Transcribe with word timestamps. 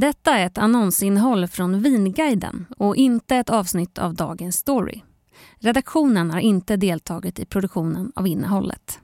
Detta 0.00 0.38
är 0.38 0.46
ett 0.46 0.58
annonsinnehåll 0.58 1.46
från 1.46 1.82
Vinguiden 1.82 2.66
och 2.76 2.96
inte 2.96 3.36
ett 3.36 3.50
avsnitt 3.50 3.98
av 3.98 4.14
dagens 4.14 4.56
story. 4.56 5.02
Redaktionen 5.58 6.30
har 6.30 6.40
inte 6.40 6.76
deltagit 6.76 7.38
i 7.38 7.44
produktionen 7.44 8.12
av 8.16 8.26
innehållet. 8.26 9.00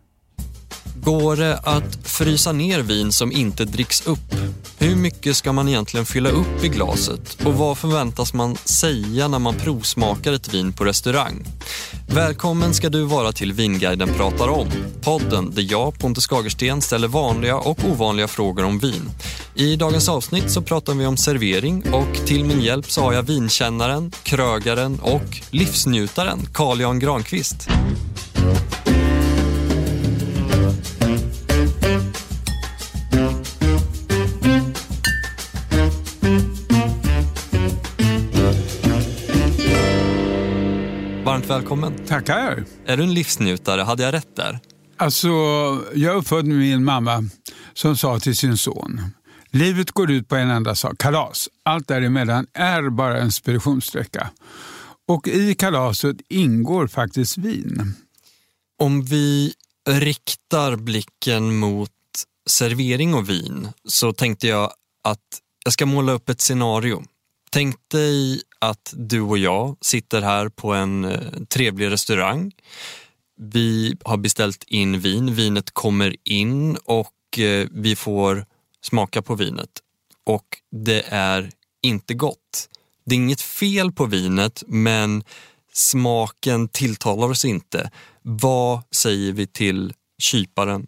Går 0.95 1.37
det 1.37 1.59
att 1.59 1.99
frysa 2.03 2.53
ner 2.53 2.80
vin 2.80 3.12
som 3.12 3.33
inte 3.33 3.64
dricks 3.64 4.07
upp? 4.07 4.35
Hur 4.79 4.96
mycket 4.96 5.37
ska 5.37 5.53
man 5.53 5.69
egentligen 5.69 6.07
fylla 6.07 6.30
upp 6.30 6.64
i 6.64 6.68
glaset? 6.68 7.39
Och 7.45 7.55
vad 7.55 7.79
förväntas 7.79 8.35
man 8.35 8.57
säga 8.57 9.29
när 9.29 9.39
man 9.39 9.54
provsmakar 9.54 10.32
ett 10.32 10.54
vin 10.54 10.72
på 10.72 10.85
restaurang? 10.85 11.46
Välkommen 12.09 12.75
ska 12.75 12.89
du 12.89 13.03
vara 13.03 13.32
till 13.32 13.53
Vinguiden 13.53 14.09
pratar 14.09 14.49
om. 14.49 14.68
Podden 15.00 15.50
där 15.54 15.67
jag, 15.71 15.99
Pontus 15.99 16.27
Skagersten, 16.27 16.82
ställer 16.82 17.08
vanliga 17.08 17.57
och 17.57 17.85
ovanliga 17.85 18.29
frågor 18.29 18.64
om 18.64 18.79
vin. 18.79 19.11
I 19.54 19.76
dagens 19.76 20.08
avsnitt 20.08 20.50
så 20.50 20.63
pratar 20.63 20.95
vi 20.95 21.07
om 21.07 21.17
servering 21.17 21.85
och 21.93 22.26
till 22.26 22.45
min 22.45 22.61
hjälp 22.61 22.90
så 22.90 23.00
har 23.00 23.13
jag 23.13 23.22
vinkännaren, 23.22 24.13
krögaren 24.22 25.00
och 25.00 25.40
livsnjutaren 25.50 26.49
Carl 26.53 26.81
Jan 26.81 26.99
Granqvist. 26.99 27.68
Välkommen. 41.55 42.06
Tackar. 42.06 42.64
Är 42.86 42.97
du 42.97 43.03
en 43.03 43.14
livsnjutare? 43.14 43.81
Hade 43.83 44.03
jag 44.03 44.14
rätt 44.14 44.36
där? 44.36 44.58
Alltså, 44.97 45.28
jag 45.94 46.14
är 46.14 46.17
uppfödd 46.17 46.47
med 46.47 46.56
min 46.56 46.84
mamma 46.84 47.25
som 47.75 47.97
sa 47.97 48.20
till 48.20 48.36
sin 48.36 48.56
son 48.56 49.00
Livet 49.50 49.91
går 49.91 50.11
ut 50.11 50.28
på 50.28 50.36
en 50.36 50.50
enda 50.50 50.75
sak, 50.75 50.98
kalas. 50.98 51.48
Allt 51.62 51.89
däremellan 51.89 52.47
är 52.55 52.91
bara 52.91 53.19
en 53.19 53.33
speditionssträcka. 53.33 54.30
Och 55.08 55.28
i 55.28 55.55
kalaset 55.55 56.16
ingår 56.28 56.86
faktiskt 56.86 57.38
vin. 57.38 57.94
Om 58.82 59.02
vi 59.02 59.55
riktar 59.88 60.77
blicken 60.77 61.56
mot 61.56 61.91
servering 62.50 63.14
och 63.14 63.28
vin 63.30 63.69
så 63.88 64.12
tänkte 64.12 64.47
jag 64.47 64.72
att 65.05 65.41
jag 65.64 65.72
ska 65.72 65.86
måla 65.86 66.12
upp 66.12 66.28
ett 66.28 66.41
scenario. 66.41 67.02
Tänk 67.55 67.77
dig 67.88 68.42
att 68.58 68.94
du 68.97 69.20
och 69.20 69.38
jag 69.38 69.77
sitter 69.80 70.22
här 70.22 70.48
på 70.48 70.72
en 70.72 71.05
eh, 71.05 71.20
trevlig 71.48 71.91
restaurang. 71.91 72.52
Vi 73.36 73.97
har 74.05 74.16
beställt 74.16 74.64
in 74.66 75.00
vin, 75.00 75.34
vinet 75.34 75.70
kommer 75.70 76.16
in 76.25 76.77
och 76.77 77.38
eh, 77.38 77.69
vi 77.70 77.97
får 77.97 78.47
smaka 78.82 79.22
på 79.22 79.34
vinet. 79.34 79.70
Och 80.25 80.44
det 80.70 81.05
är 81.08 81.50
inte 81.82 82.14
gott. 82.14 82.69
Det 83.06 83.14
är 83.14 83.16
inget 83.16 83.41
fel 83.41 83.92
på 83.92 84.06
vinet 84.06 84.62
men 84.66 85.25
smaken 85.72 86.69
tilltalar 86.69 87.28
oss 87.28 87.44
inte. 87.44 87.91
Vad 88.22 88.82
säger 88.97 89.32
vi 89.32 89.47
till 89.47 89.92
kyparen? 90.19 90.86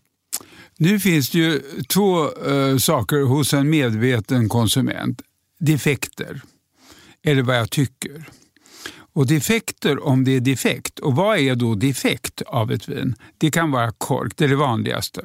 Nu 0.76 1.00
finns 1.00 1.30
det 1.30 1.38
ju 1.38 1.62
två 1.88 2.30
uh, 2.30 2.78
saker 2.78 3.22
hos 3.22 3.54
en 3.54 3.70
medveten 3.70 4.48
konsument. 4.48 5.22
Defekter, 5.58 6.42
eller 7.26 7.42
vad 7.42 7.56
jag 7.56 7.70
tycker. 7.70 8.28
Och 9.12 9.26
defekter 9.26 10.06
om 10.06 10.24
det 10.24 10.36
är 10.36 10.40
defekt. 10.40 10.98
Och 10.98 11.16
vad 11.16 11.38
är 11.38 11.54
då 11.54 11.74
defekt 11.74 12.42
av 12.46 12.72
ett 12.72 12.88
vin? 12.88 13.14
Det 13.38 13.50
kan 13.50 13.70
vara 13.70 13.90
kork, 13.90 14.32
det 14.36 14.44
är 14.44 14.48
det 14.48 14.56
vanligaste. 14.56 15.20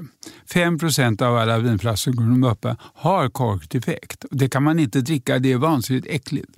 5 0.53 0.79
av 1.19 1.37
alla 1.37 1.59
vinflaskor 1.59 2.11
de 2.11 2.43
öppna 2.43 2.77
har 2.79 3.29
korkdefekt. 3.29 4.25
Det 4.31 4.49
kan 4.49 4.63
man 4.63 4.79
inte 4.79 5.01
dricka, 5.01 5.39
det 5.39 5.51
är 5.51 5.57
vansinnigt 5.57 6.07
äckligt. 6.09 6.51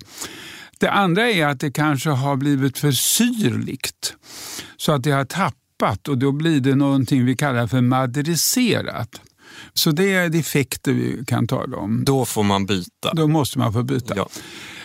Det 0.78 0.90
andra 0.90 1.30
är 1.30 1.46
att 1.46 1.60
det 1.60 1.70
kanske 1.70 2.10
har 2.10 2.36
blivit 2.36 2.78
för 2.78 2.92
syrligt 2.92 4.14
så 4.76 4.92
att 4.92 5.02
det 5.02 5.10
har 5.10 5.24
tappat 5.24 6.08
och 6.08 6.18
då 6.18 6.32
blir 6.32 6.60
det 6.60 6.74
någonting 6.74 7.24
vi 7.24 7.36
kallar 7.36 7.66
för 7.66 7.80
maderiserat. 7.80 9.20
Så 9.74 9.90
det 9.90 10.12
är 10.12 10.28
defekter 10.28 10.92
vi 10.92 11.24
kan 11.26 11.46
tala 11.46 11.76
om. 11.76 12.04
Då 12.04 12.24
får 12.24 12.42
man 12.42 12.66
byta. 12.66 13.14
Då 13.14 13.26
måste 13.26 13.58
man 13.58 13.72
få 13.72 13.82
byta. 13.82 14.14
Ja. 14.16 14.28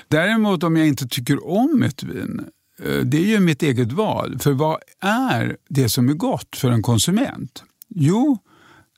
Däremot 0.10 0.64
om 0.64 0.78
jag 0.78 0.88
inte 0.88 1.08
tycker 1.08 1.48
om 1.48 1.84
ett 1.84 2.04
vin, 2.04 2.46
eh, 2.84 3.00
det 3.00 3.18
är 3.18 3.26
ju 3.26 3.40
mitt 3.40 3.64
eget 3.64 3.92
val. 3.92 4.40
För 4.40 4.52
vad 4.52 4.78
är 5.02 5.58
det 5.70 5.90
som 5.90 6.10
är 6.10 6.14
gott 6.14 6.56
för 6.56 6.72
en 6.72 6.82
konsument? 6.82 7.64
Jo, 7.90 8.38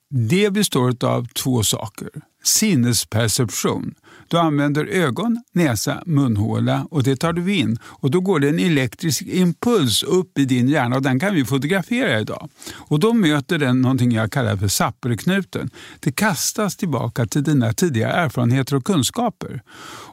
det 0.09 0.53
består 0.53 1.05
av 1.05 1.27
två 1.27 1.63
saker. 1.63 2.09
Sinnesperception. 2.44 3.94
Du 4.28 4.38
använder 4.38 4.85
ögon, 4.85 5.44
näsa, 5.52 6.03
munhåla 6.06 6.88
och 6.91 7.03
det 7.03 7.16
tar 7.16 7.34
du 7.34 7.56
in. 7.56 7.78
Och 7.84 8.12
Då 8.12 8.19
går 8.19 8.40
det 8.40 8.50
en 8.50 8.59
elektrisk 8.59 9.22
impuls 9.22 10.03
upp 10.03 10.38
i 10.38 10.46
din 10.46 10.68
hjärna 10.69 10.96
och 10.96 11.01
den 11.01 11.19
kan 11.19 11.35
vi 11.35 11.46
fotografera 11.46 12.19
idag. 12.19 12.50
Och 12.74 13.00
Då 13.00 13.13
möter 13.13 13.57
den 13.57 13.81
någonting 13.81 14.12
jag 14.12 14.31
kallar 14.31 14.57
för 14.57 14.68
sapperknuten. 14.68 15.69
Det 16.00 16.12
kastas 16.12 16.75
tillbaka 16.75 17.25
till 17.25 17.44
dina 17.44 17.74
tidiga 17.74 18.09
erfarenheter 18.09 18.75
och 18.75 18.85
kunskaper. 18.85 19.62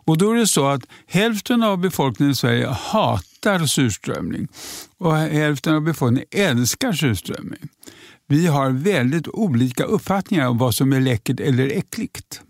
Och 0.04 0.18
Då 0.18 0.32
är 0.32 0.36
det 0.36 0.46
så 0.46 0.66
att 0.66 0.82
hälften 1.06 1.62
av 1.62 1.78
befolkningen 1.78 2.32
i 2.32 2.36
Sverige 2.36 2.66
hatar 2.66 3.66
surströmming 3.66 4.48
och 4.98 5.16
hälften 5.16 5.74
av 5.74 5.80
befolkningen 5.82 6.26
älskar 6.30 6.92
surströmming. 6.92 7.68
Vi 8.28 8.46
har 8.46 8.70
väldigt 8.70 9.28
olika 9.28 9.84
uppfattningar 9.84 10.48
om 10.48 10.58
vad 10.58 10.74
som 10.74 10.92
är 10.92 11.00
läckert 11.00 11.40
eller 11.40 11.66
äckligt. 11.66 12.40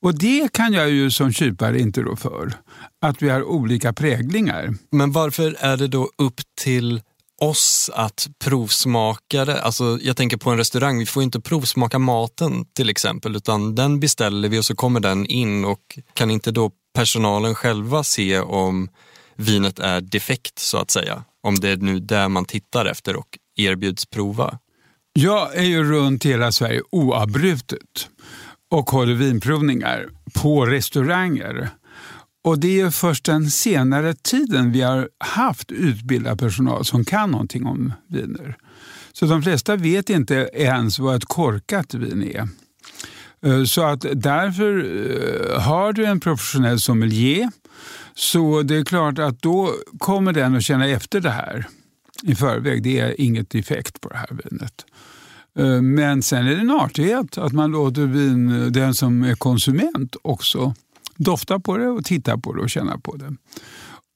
Och 0.00 0.18
det 0.18 0.52
kan 0.52 0.72
jag 0.72 0.90
ju 0.90 1.10
som 1.10 1.32
kypare 1.32 1.80
inte 1.80 2.02
rå 2.02 2.16
för, 2.16 2.52
att 3.00 3.22
vi 3.22 3.28
har 3.28 3.42
olika 3.42 3.92
präglingar. 3.92 4.74
Men 4.90 5.12
varför 5.12 5.56
är 5.58 5.76
det 5.76 5.88
då 5.88 6.10
upp 6.18 6.40
till 6.60 7.02
oss 7.40 7.90
att 7.94 8.28
provsmaka 8.44 9.44
det? 9.44 9.62
Alltså, 9.62 9.98
jag 10.02 10.16
tänker 10.16 10.36
på 10.36 10.50
en 10.50 10.56
restaurang, 10.56 10.98
vi 10.98 11.06
får 11.06 11.22
inte 11.22 11.40
provsmaka 11.40 11.98
maten 11.98 12.64
till 12.72 12.90
exempel, 12.90 13.36
utan 13.36 13.74
den 13.74 14.00
beställer 14.00 14.48
vi 14.48 14.58
och 14.58 14.64
så 14.64 14.74
kommer 14.74 15.00
den 15.00 15.26
in 15.26 15.64
och 15.64 15.98
kan 16.14 16.30
inte 16.30 16.50
då 16.50 16.70
personalen 16.94 17.54
själva 17.54 18.04
se 18.04 18.40
om 18.40 18.88
vinet 19.36 19.78
är 19.78 20.00
defekt 20.00 20.58
så 20.58 20.78
att 20.78 20.90
säga? 20.90 21.24
Om 21.42 21.54
det 21.54 21.68
är 21.68 21.76
nu 21.76 22.00
där 22.00 22.28
man 22.28 22.44
tittar 22.44 22.86
efter 22.86 23.16
och 23.16 23.38
erbjuds 23.56 24.06
prova. 24.06 24.58
Jag 25.18 25.56
är 25.56 25.62
ju 25.62 25.84
runt 25.84 26.24
hela 26.24 26.52
Sverige 26.52 26.82
oavbrutet 26.90 28.08
och 28.70 28.90
håller 28.90 29.14
vinprovningar 29.14 30.08
på 30.34 30.66
restauranger. 30.66 31.70
Och 32.44 32.58
Det 32.58 32.80
är 32.80 32.90
först 32.90 33.24
den 33.24 33.50
senare 33.50 34.14
tiden 34.14 34.72
vi 34.72 34.80
har 34.80 35.08
haft 35.18 35.72
utbildad 35.72 36.38
personal 36.38 36.84
som 36.84 37.04
kan 37.04 37.30
någonting 37.30 37.66
om 37.66 37.92
viner. 38.08 38.56
Så 39.12 39.26
de 39.26 39.42
flesta 39.42 39.76
vet 39.76 40.10
inte 40.10 40.50
ens 40.52 40.98
vad 40.98 41.16
ett 41.16 41.24
korkat 41.24 41.94
vin 41.94 42.22
är. 42.22 42.48
Eh, 43.46 43.64
så 43.64 43.82
att 43.82 44.06
därför 44.12 44.78
eh, 44.78 45.60
har 45.60 45.92
du 45.92 46.04
en 46.04 46.20
professionell 46.20 46.80
sommelier 46.80 47.50
så 48.14 48.62
det 48.62 48.76
är 48.76 48.84
klart 48.84 49.18
att 49.18 49.42
då 49.42 49.70
kommer 49.98 50.32
den 50.32 50.56
att 50.56 50.64
känna 50.64 50.88
efter 50.88 51.20
det 51.20 51.30
här 51.30 51.66
i 52.22 52.34
förväg. 52.34 52.82
Det 52.82 53.00
är 53.00 53.20
inget 53.20 53.50
defekt 53.50 54.00
på 54.00 54.08
det 54.08 54.16
här 54.16 54.28
vinet. 54.44 54.84
Eh, 55.58 55.82
men 55.82 56.22
sen 56.22 56.46
är 56.46 56.54
det 56.54 56.60
en 56.60 56.70
artighet 56.70 57.38
att 57.38 57.52
man 57.52 57.70
låter 57.70 58.06
vin, 58.06 58.72
den 58.72 58.94
som 58.94 59.22
är 59.22 59.34
konsument 59.34 60.16
också 60.22 60.74
dofta 61.16 61.60
på 61.60 61.76
det 61.76 61.88
och 61.88 62.04
titta 62.04 62.38
på 62.38 62.52
det 62.52 62.62
och 62.62 62.70
känna 62.70 62.98
på 62.98 63.16
det. 63.16 63.36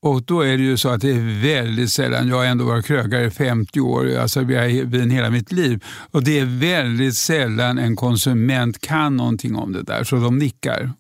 Och 0.03 0.22
då 0.22 0.41
är 0.41 0.56
det 0.56 0.62
ju 0.62 0.77
så 0.77 0.88
att 0.88 1.00
det 1.00 1.10
är 1.10 1.43
väldigt 1.43 1.91
sällan, 1.91 2.28
jag 2.28 2.37
har 2.37 2.44
ändå 2.44 2.65
varit 2.65 2.87
krögare 2.87 3.27
i 3.27 3.31
50 3.31 3.81
år, 3.81 4.00
alltså 4.00 4.41
jag 4.41 4.47
har 4.47 4.69
serverat 4.69 4.88
vin 4.88 5.10
hela 5.10 5.31
mitt 5.31 5.53
liv, 5.53 5.84
och 6.10 6.25
det 6.25 6.38
är 6.38 6.44
väldigt 6.44 7.16
sällan 7.16 7.78
en 7.78 7.97
konsument 7.97 8.81
kan 8.81 9.16
någonting 9.16 9.56
om 9.56 9.72
det 9.72 9.82
där, 9.82 10.04
så 10.04 10.16
de 10.16 10.38
nickar 10.38 10.93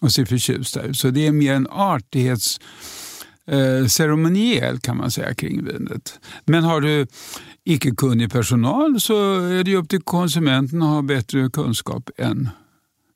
och 0.00 0.12
ser 0.12 0.24
förtjusta 0.24 0.82
ut. 0.82 0.96
Så 0.96 1.10
det 1.10 1.26
är 1.26 1.32
mer 1.32 1.54
en 1.54 1.68
artighets 1.70 2.60
eh, 3.50 3.86
ceremoniell 3.86 4.80
kan 4.80 4.96
man 4.96 5.10
säga 5.10 5.34
kring 5.34 5.64
vinet. 5.64 6.20
Men 6.44 6.64
har 6.64 6.80
du 6.80 7.06
icke-kunnig 7.64 8.32
personal 8.32 9.00
så 9.00 9.40
är 9.40 9.64
det 9.64 9.76
upp 9.76 9.88
till 9.88 10.02
konsumenten 10.02 10.82
att 10.82 10.88
ha 10.88 11.02
bättre 11.02 11.50
kunskap 11.50 12.10
än 12.18 12.48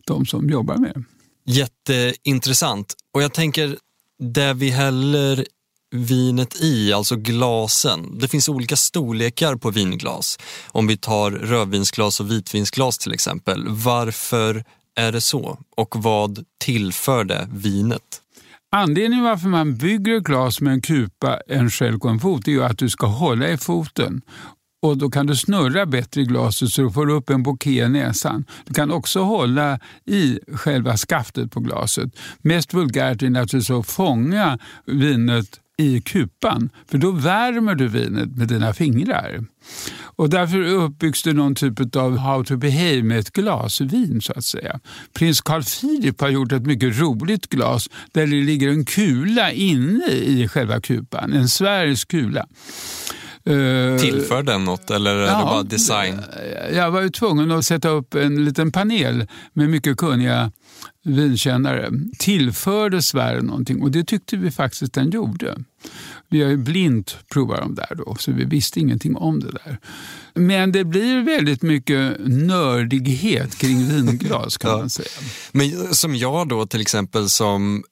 de 0.07 0.27
som 0.27 0.51
jobbar 0.51 0.77
med 0.77 0.93
det. 0.95 1.05
Jätteintressant. 1.53 2.95
Och 3.15 3.23
jag 3.23 3.33
tänker, 3.33 3.77
där 4.19 4.55
vi 4.55 4.71
häller 4.71 5.45
vinet 5.91 6.61
i, 6.61 6.93
alltså 6.93 7.17
glasen. 7.17 8.19
Det 8.19 8.29
finns 8.29 8.49
olika 8.49 8.77
storlekar 8.77 9.57
på 9.57 9.71
vinglas. 9.71 10.39
Om 10.67 10.87
vi 10.87 10.97
tar 10.97 11.31
rödvinsglas 11.31 12.21
och 12.21 12.31
vitvinsglas 12.31 12.99
till 12.99 13.13
exempel. 13.13 13.69
Varför 13.69 14.65
är 14.97 15.13
det 15.13 15.21
så? 15.21 15.59
Och 15.77 16.03
vad 16.03 16.45
tillför 16.59 17.25
det 17.25 17.49
vinet? 17.53 18.23
Anledningen 18.71 19.25
varför 19.25 19.49
man 19.49 19.77
bygger 19.77 20.17
ett 20.17 20.25
glas 20.25 20.61
med 20.61 20.73
en 20.73 20.81
kupa, 20.81 21.41
en 21.47 21.71
skälk 21.71 22.05
och 22.05 22.11
en 22.11 22.21
fot 22.21 22.49
är 22.49 22.53
ju 22.53 22.65
att 22.65 22.79
du 22.79 22.89
ska 22.89 23.07
hålla 23.07 23.49
i 23.49 23.57
foten 23.57 24.23
och 24.83 24.97
då 24.99 25.11
kan 25.11 25.27
du 25.27 25.37
snurra 25.37 25.87
bättre 25.87 26.21
i 26.21 26.25
glaset 26.25 26.69
så 26.69 26.83
du 26.83 26.91
får 26.91 27.11
upp 27.11 27.31
en 27.31 27.43
bouquet 27.43 27.87
i 27.87 27.89
näsan. 27.89 28.45
Du 28.65 28.75
kan 28.75 28.91
också 28.91 29.21
hålla 29.21 29.81
i 30.07 30.39
själva 30.53 30.97
skaftet 30.97 31.51
på 31.53 31.61
glaset. 31.61 32.19
Mest 32.39 32.75
vulgärt 32.75 33.23
är 33.23 33.31
naturligtvis 33.31 33.71
att 33.71 33.91
fånga 33.91 34.59
vinet 34.87 35.61
i 35.79 36.01
kupan, 36.01 36.71
för 36.91 36.99
då 36.99 37.11
värmer 37.11 37.75
du 37.75 37.89
vinet 37.89 38.37
med 38.37 38.49
dina 38.49 38.75
fingrar. 38.75 39.45
Och 40.01 40.31
därför 40.31 40.59
uppbyggs 40.59 41.23
det 41.23 41.33
någon 41.33 41.55
typ 41.55 41.97
av 41.97 42.17
how 42.17 42.45
to 42.45 42.57
behave 42.57 43.03
med 43.03 43.19
ett 43.19 43.33
glas 43.33 43.81
vin 43.81 44.21
så 44.21 44.33
att 44.33 44.45
säga. 44.45 44.81
Prins 45.13 45.41
Carl 45.41 45.63
Philip 45.63 46.21
har 46.21 46.29
gjort 46.29 46.53
ett 46.53 46.67
mycket 46.67 47.01
roligt 47.01 47.47
glas 47.47 47.89
där 48.13 48.27
det 48.27 48.45
ligger 48.45 48.69
en 48.69 48.85
kula 48.85 49.53
inne 49.53 50.11
i 50.11 50.49
själva 50.49 50.81
kupan, 50.81 51.33
en 51.33 51.49
sfärisk 51.49 52.09
kula. 52.09 52.47
Eh, 53.49 53.99
Tillför 53.99 54.43
den 54.43 54.65
något 54.65 54.91
eller 54.91 55.17
är 55.17 55.27
ja, 55.27 55.39
det 55.39 55.45
bara 55.45 55.63
design? 55.63 56.21
Jag 56.73 56.91
var 56.91 57.01
ju 57.03 57.11
tvungen 57.11 57.53
att 57.53 57.65
sätta 57.65 57.89
upp 57.89 58.15
en 58.15 58.45
liten 58.45 58.73
panel 58.73 59.27
med 59.53 59.71
mycket 59.71 59.97
kunniga 59.97 60.53
vinkännare. 61.05 61.91
Tillförde 62.19 63.03
sfären 63.03 63.45
någonting 63.45 63.83
och 63.83 63.91
det 63.91 64.05
tyckte 64.05 64.37
vi 64.37 64.51
faktiskt 64.51 64.93
den 64.93 65.11
gjorde. 65.11 65.57
Vi 66.29 66.43
har 66.43 66.51
ju 66.51 66.57
blint 66.57 67.19
provat 67.33 67.61
dem 67.61 67.75
där 67.75 67.95
då, 67.95 68.17
så 68.19 68.33
vi 68.33 68.45
visste 68.45 68.81
ingenting 68.81 69.17
om 69.17 69.41
det 69.41 69.51
där. 69.51 69.79
Men 70.35 70.73
det 70.73 70.85
blir 70.85 71.23
väldigt 71.23 71.63
mycket 71.63 72.17
nördighet 72.27 73.59
kring 73.59 73.89
vinglas 73.89 74.57
kan 74.57 74.71
ja. 74.75 74.77
man 74.79 74.91
säga. 74.91 75.09
Men 75.53 75.95
som 75.95 76.17
jag 76.17 76.49
då 76.49 76.67
till 76.67 76.81
exempel 76.81 77.29
som 77.29 77.85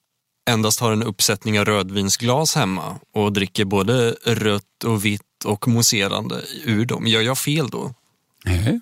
endast 0.50 0.80
har 0.80 0.92
en 0.92 1.02
uppsättning 1.02 1.58
av 1.58 1.64
rödvinsglas 1.64 2.54
hemma 2.54 2.98
och 3.14 3.32
dricker 3.32 3.64
både 3.64 4.16
rött 4.24 4.84
och 4.84 5.04
vitt 5.04 5.22
och 5.46 5.68
mousserande 5.68 6.42
ur 6.64 6.84
dem. 6.84 7.06
Gör 7.06 7.20
jag 7.20 7.38
fel 7.38 7.68
då? 7.68 7.94
Nej. 8.44 8.80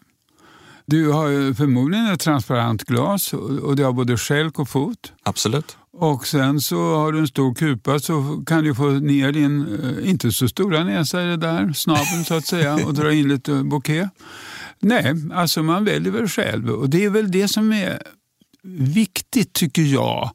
Du 0.87 1.09
har 1.09 1.55
förmodligen 1.55 2.07
ett 2.07 2.21
transparent 2.21 2.85
glas 2.85 3.33
och 3.33 3.77
det 3.77 3.83
har 3.83 3.93
både 3.93 4.17
skälk 4.17 4.59
och 4.59 4.69
fot. 4.69 5.13
Absolut. 5.23 5.77
Och 5.93 6.27
sen 6.27 6.61
så 6.61 6.95
har 6.95 7.13
du 7.13 7.19
en 7.19 7.29
stor 7.29 7.55
kupa 7.55 7.99
så 7.99 8.43
kan 8.47 8.65
du 8.65 8.75
få 8.75 8.91
ner 8.91 9.33
din, 9.33 9.81
eh, 9.83 10.11
inte 10.11 10.33
så 10.33 10.49
stora 10.49 10.85
näsa 10.85 11.23
i 11.23 11.27
det 11.27 11.37
där, 11.37 11.73
snabeln 11.73 12.25
så 12.25 12.35
att 12.35 12.47
säga, 12.47 12.75
och 12.75 12.95
dra 12.95 13.13
in 13.13 13.29
lite 13.29 13.53
bouquet. 13.53 14.11
Nej, 14.81 15.15
alltså 15.35 15.63
man 15.63 15.85
väljer 15.85 16.13
väl 16.13 16.29
själv 16.29 16.71
och 16.71 16.91
det 16.91 17.05
är 17.05 17.11
väl 17.11 17.31
det 17.31 17.49
som 17.49 17.73
är 17.73 18.03
viktigt 18.65 19.53
tycker 19.53 19.83
jag 19.83 20.31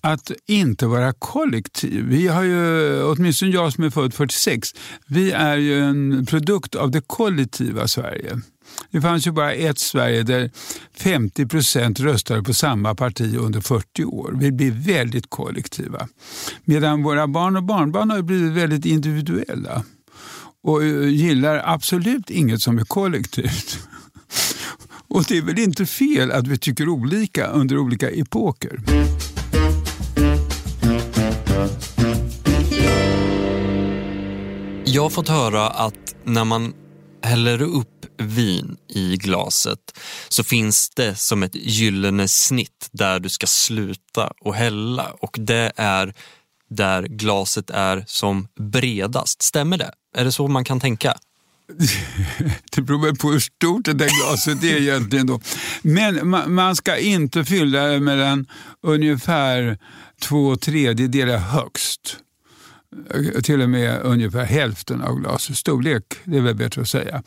att 0.00 0.30
inte 0.46 0.86
vara 0.86 1.12
kollektiv. 1.12 2.04
Vi 2.08 2.28
har 2.28 2.42
ju, 2.42 3.02
åtminstone 3.02 3.50
jag 3.50 3.72
som 3.72 3.84
är 3.84 3.90
född 3.90 4.14
46, 4.14 4.74
vi 5.06 5.32
är 5.32 5.56
ju 5.56 5.80
en 5.80 6.26
produkt 6.26 6.74
av 6.74 6.90
det 6.90 7.00
kollektiva 7.00 7.88
Sverige. 7.88 8.40
Det 8.90 9.00
fanns 9.00 9.26
ju 9.26 9.30
bara 9.30 9.52
ett 9.52 9.78
Sverige 9.78 10.22
där 10.22 10.50
50 10.94 11.46
procent 11.46 12.00
röstade 12.00 12.42
på 12.42 12.54
samma 12.54 12.94
parti 12.94 13.36
under 13.36 13.60
40 13.60 14.04
år. 14.04 14.36
Vi 14.40 14.52
blir 14.52 14.70
väldigt 14.70 15.30
kollektiva. 15.30 16.08
Medan 16.64 17.02
våra 17.02 17.26
barn 17.26 17.56
och 17.56 17.62
barnbarn 17.62 18.10
har 18.10 18.22
blivit 18.22 18.52
väldigt 18.52 18.84
individuella 18.84 19.84
och 20.62 20.82
eh, 20.82 21.08
gillar 21.08 21.62
absolut 21.64 22.30
inget 22.30 22.62
som 22.62 22.78
är 22.78 22.84
kollektivt. 22.84 23.78
Och 25.08 25.24
det 25.28 25.38
är 25.38 25.42
väl 25.42 25.58
inte 25.58 25.86
fel 25.86 26.32
att 26.32 26.46
vi 26.46 26.58
tycker 26.58 26.88
olika 26.88 27.46
under 27.46 27.78
olika 27.78 28.10
epoker. 28.10 28.80
Jag 34.84 35.02
har 35.02 35.10
fått 35.10 35.28
höra 35.28 35.68
att 35.68 36.14
när 36.24 36.44
man 36.44 36.74
häller 37.22 37.62
upp 37.62 38.06
vin 38.18 38.76
i 38.88 39.16
glaset 39.16 39.98
så 40.28 40.44
finns 40.44 40.90
det 40.90 41.14
som 41.14 41.42
ett 41.42 41.54
gyllene 41.54 42.28
snitt 42.28 42.88
där 42.92 43.20
du 43.20 43.28
ska 43.28 43.46
sluta 43.46 44.32
och 44.40 44.54
hälla 44.54 45.10
och 45.20 45.36
det 45.40 45.72
är 45.76 46.14
där 46.70 47.02
glaset 47.02 47.70
är 47.70 48.04
som 48.06 48.48
bredast. 48.60 49.42
Stämmer 49.42 49.78
det? 49.78 49.90
Är 50.16 50.24
det 50.24 50.32
så 50.32 50.48
man 50.48 50.64
kan 50.64 50.80
tänka? 50.80 51.16
Det 52.70 52.82
beror 52.82 53.02
väl 53.02 53.16
på 53.16 53.30
hur 53.30 53.40
stort 53.40 53.84
det 53.84 53.92
där 53.92 54.08
glaset 54.08 54.64
är 54.64 54.76
egentligen. 54.76 55.26
Då. 55.26 55.40
Men 55.82 56.28
man 56.54 56.76
ska 56.76 56.96
inte 56.96 57.44
fylla 57.44 57.86
det 57.86 58.00
med 58.00 58.18
den 58.18 58.46
ungefär 58.82 59.78
två 60.20 60.56
tredjedelar 60.56 61.38
högst. 61.38 62.18
Till 63.42 63.62
och 63.62 63.70
med 63.70 64.02
ungefär 64.02 64.44
hälften 64.44 65.02
av 65.02 65.20
glasets 65.20 65.58
storlek. 65.58 66.02
Det 66.24 66.36
är 66.36 66.40
väl 66.40 66.54
bättre 66.54 66.82
att 66.82 66.88
säga. 66.88 67.22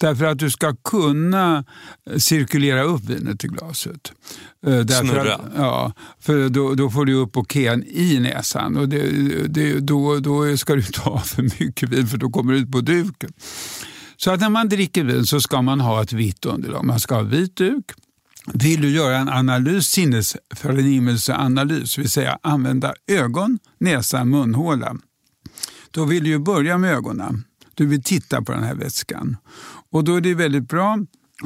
Därför 0.00 0.24
att 0.24 0.38
du 0.38 0.50
ska 0.50 0.76
kunna 0.76 1.64
cirkulera 2.16 2.82
upp 2.82 3.04
vinet 3.04 3.44
i 3.44 3.48
glaset. 3.48 4.12
Eh, 4.66 4.78
därför 4.78 5.06
Snurra? 5.06 5.34
Att, 5.34 5.40
ja, 5.56 5.92
för 6.20 6.48
då, 6.48 6.74
då 6.74 6.90
får 6.90 7.04
du 7.04 7.14
upp 7.14 7.32
bouqueten 7.32 7.84
i 7.86 8.20
näsan 8.20 8.76
och 8.76 8.88
det, 8.88 9.06
det, 9.48 9.80
då, 9.80 10.18
då 10.18 10.56
ska 10.56 10.74
du 10.74 10.82
ta 10.82 11.18
för 11.18 11.42
mycket 11.42 11.88
vin 11.88 12.06
för 12.06 12.18
då 12.18 12.30
kommer 12.30 12.52
det 12.52 12.58
ut 12.58 12.72
på 12.72 12.80
duken. 12.80 13.32
Så 14.16 14.30
att 14.30 14.40
när 14.40 14.50
man 14.50 14.68
dricker 14.68 15.04
vin 15.04 15.26
så 15.26 15.40
ska 15.40 15.62
man 15.62 15.80
ha 15.80 16.02
ett 16.02 16.12
vitt 16.12 16.46
underlag. 16.46 16.84
Man 16.84 17.00
ska 17.00 17.14
ha 17.14 17.22
vit 17.22 17.56
duk. 17.56 17.84
Vill 18.54 18.82
du 18.82 18.90
göra 18.90 19.18
en 19.18 19.28
analys, 19.28 19.88
sinnesförnimmelseanalys, 19.88 21.98
vill 21.98 22.10
säga 22.10 22.38
använda 22.42 22.94
ögon, 23.06 23.58
näsa, 23.78 24.24
munhåla, 24.24 24.96
då 25.92 26.04
vill 26.04 26.24
du 26.24 26.38
börja 26.38 26.78
med 26.78 26.94
ögonen. 26.94 27.44
Du 27.74 27.86
vill 27.86 28.02
titta 28.02 28.42
på 28.42 28.52
den 28.52 28.62
här 28.62 28.74
vätskan. 28.74 29.36
Och 29.90 30.04
då 30.04 30.16
är 30.16 30.20
det 30.20 30.34
väldigt 30.34 30.68
bra 30.68 30.98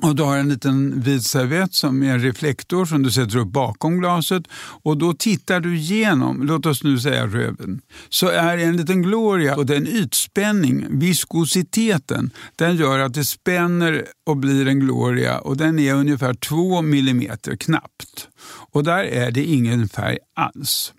och 0.03 0.17
du 0.17 0.23
har 0.23 0.39
en 0.39 0.49
liten 0.49 1.01
vit 1.01 1.23
servett 1.23 1.75
som 1.75 2.03
är 2.03 2.13
en 2.13 2.21
reflektor 2.21 2.85
som 2.85 3.03
du 3.03 3.11
sätter 3.11 3.37
upp 3.37 3.49
bakom 3.49 3.99
glaset 3.99 4.43
och 4.83 4.99
då 4.99 5.15
tittar 5.15 5.61
du 5.61 5.77
igenom, 5.77 6.43
låt 6.43 6.67
oss 6.67 6.85
nu 6.85 6.99
säga 6.99 7.27
röven, 7.27 7.81
så 8.09 8.29
är 8.29 8.57
det 8.57 8.63
en 8.63 8.77
liten 8.77 9.03
gloria 9.03 9.57
och 9.57 9.67
den 9.67 9.87
ytspänning, 9.87 10.99
viskositeten, 10.99 12.31
den 12.57 12.77
gör 12.77 12.99
att 12.99 13.15
det 13.15 13.25
spänner 13.25 14.05
och 14.27 14.37
blir 14.37 14.69
en 14.69 14.81
gloria 14.81 15.39
och 15.39 15.57
den 15.57 15.79
är 15.79 15.95
ungefär 15.95 16.35
två 16.35 16.83
millimeter 16.83 17.57
knappt. 17.57 18.29
Och 18.73 18.85
där 18.85 19.05
är 19.05 19.31
det 19.31 19.45
ingen 19.45 19.89
färg 19.89 20.19
alls. 20.35 20.93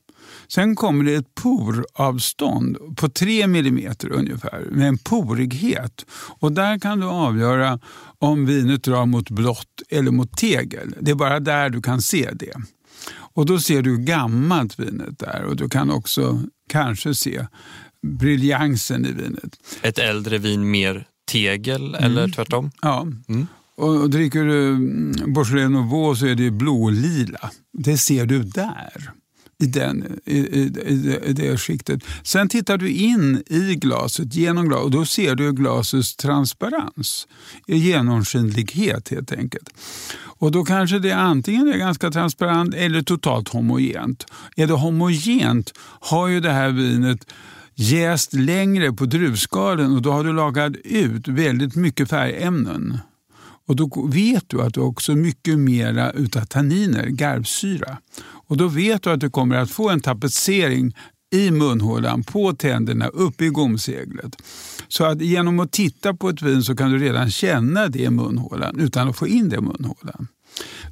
Sen 0.47 0.75
kommer 0.75 1.03
det 1.03 1.13
ett 1.13 1.35
poravstånd 1.35 2.77
på 2.95 3.09
3 3.09 3.41
mm 3.41 3.93
ungefär 4.09 4.67
med 4.71 4.87
en 4.87 4.97
porighet. 4.97 6.05
Och 6.39 6.51
där 6.51 6.79
kan 6.79 6.99
du 6.99 7.05
avgöra 7.05 7.79
om 8.19 8.45
vinet 8.45 8.83
drar 8.83 9.05
mot 9.05 9.29
blått 9.29 9.81
eller 9.89 10.11
mot 10.11 10.37
tegel. 10.37 10.95
Det 10.99 11.11
är 11.11 11.15
bara 11.15 11.39
där 11.39 11.69
du 11.69 11.81
kan 11.81 12.01
se 12.01 12.29
det. 12.33 12.53
Och 13.09 13.45
då 13.45 13.59
ser 13.59 13.81
du 13.81 13.97
gammalt 13.97 14.79
vinet 14.79 15.19
där 15.19 15.43
och 15.43 15.55
du 15.55 15.69
kan 15.69 15.91
också 15.91 16.41
kanske 16.69 17.15
se 17.15 17.47
briljansen 18.07 19.05
i 19.05 19.11
vinet. 19.11 19.59
Ett 19.81 19.99
äldre 19.99 20.37
vin 20.37 20.71
mer 20.71 21.07
tegel 21.31 21.95
mm. 21.95 22.03
eller 22.03 22.27
tvärtom? 22.27 22.71
Ja. 22.81 23.07
Mm. 23.27 23.47
Och, 23.75 24.09
dricker 24.09 24.43
du 24.43 24.69
mm, 24.69 25.33
Beaujolais 25.33 25.69
Nouveau 25.69 26.15
så 26.15 26.25
är 26.25 26.35
det 26.35 26.51
blålila. 26.51 27.51
Det 27.73 27.97
ser 27.97 28.25
du 28.25 28.43
där 28.43 29.11
i, 29.59 29.65
den, 29.65 30.19
i, 30.25 30.37
i, 30.37 31.19
i 31.25 31.33
det 31.33 31.57
skiktet. 31.57 32.03
Sen 32.23 32.49
tittar 32.49 32.77
du 32.77 32.89
in 32.89 33.43
i 33.47 33.75
glaset 33.75 34.35
genom 34.35 34.69
glas, 34.69 34.83
och 34.83 34.91
då 34.91 35.05
ser 35.05 35.35
du 35.35 35.53
glasets 35.53 36.15
transparens, 36.15 37.27
genomskinlighet 37.67 39.09
helt 39.09 39.31
enkelt. 39.31 39.69
Och 40.39 40.51
då 40.51 40.65
kanske 40.65 40.99
det 40.99 41.11
antingen 41.11 41.67
är 41.67 41.77
ganska 41.77 42.11
transparent 42.11 42.73
eller 42.73 43.01
totalt 43.01 43.49
homogent. 43.49 44.25
Är 44.55 44.67
det 44.67 44.73
homogent 44.73 45.73
har 45.99 46.27
ju 46.27 46.39
det 46.39 46.51
här 46.51 46.69
vinet 46.69 47.25
jäst 47.75 48.33
längre 48.33 48.93
på 48.93 49.05
druvskalen 49.05 49.95
och 49.95 50.01
då 50.01 50.11
har 50.11 50.23
du 50.23 50.33
lagat 50.33 50.75
ut 50.83 51.27
väldigt 51.27 51.75
mycket 51.75 52.09
färgämnen. 52.09 52.99
Och 53.67 53.75
då 53.75 54.07
vet 54.07 54.49
du 54.49 54.61
att 54.61 54.73
du 54.73 54.79
också 54.79 55.15
mycket 55.15 55.59
mera 55.59 56.11
utav 56.11 56.45
tanniner, 56.45 57.05
garvsyra. 57.07 57.97
Och 58.23 58.57
då 58.57 58.67
vet 58.67 59.03
du 59.03 59.09
att 59.09 59.19
du 59.19 59.29
kommer 59.29 59.55
att 59.55 59.71
få 59.71 59.89
en 59.89 59.99
tapetsering 59.99 60.95
i 61.31 61.51
munhålan, 61.51 62.23
på 62.23 62.53
tänderna, 62.53 63.07
uppe 63.07 63.45
i 63.45 63.49
gomseglet. 63.49 64.35
Så 64.87 65.05
att 65.05 65.21
genom 65.21 65.59
att 65.59 65.71
titta 65.71 66.13
på 66.13 66.29
ett 66.29 66.41
vin 66.41 66.63
så 66.63 66.75
kan 66.75 66.91
du 66.91 66.97
redan 66.97 67.31
känna 67.31 67.87
det 67.87 67.99
i 67.99 68.09
munhålan 68.09 68.79
utan 68.79 69.09
att 69.09 69.17
få 69.17 69.27
in 69.27 69.49
det 69.49 69.55
i 69.55 69.61
munhålan. 69.61 70.27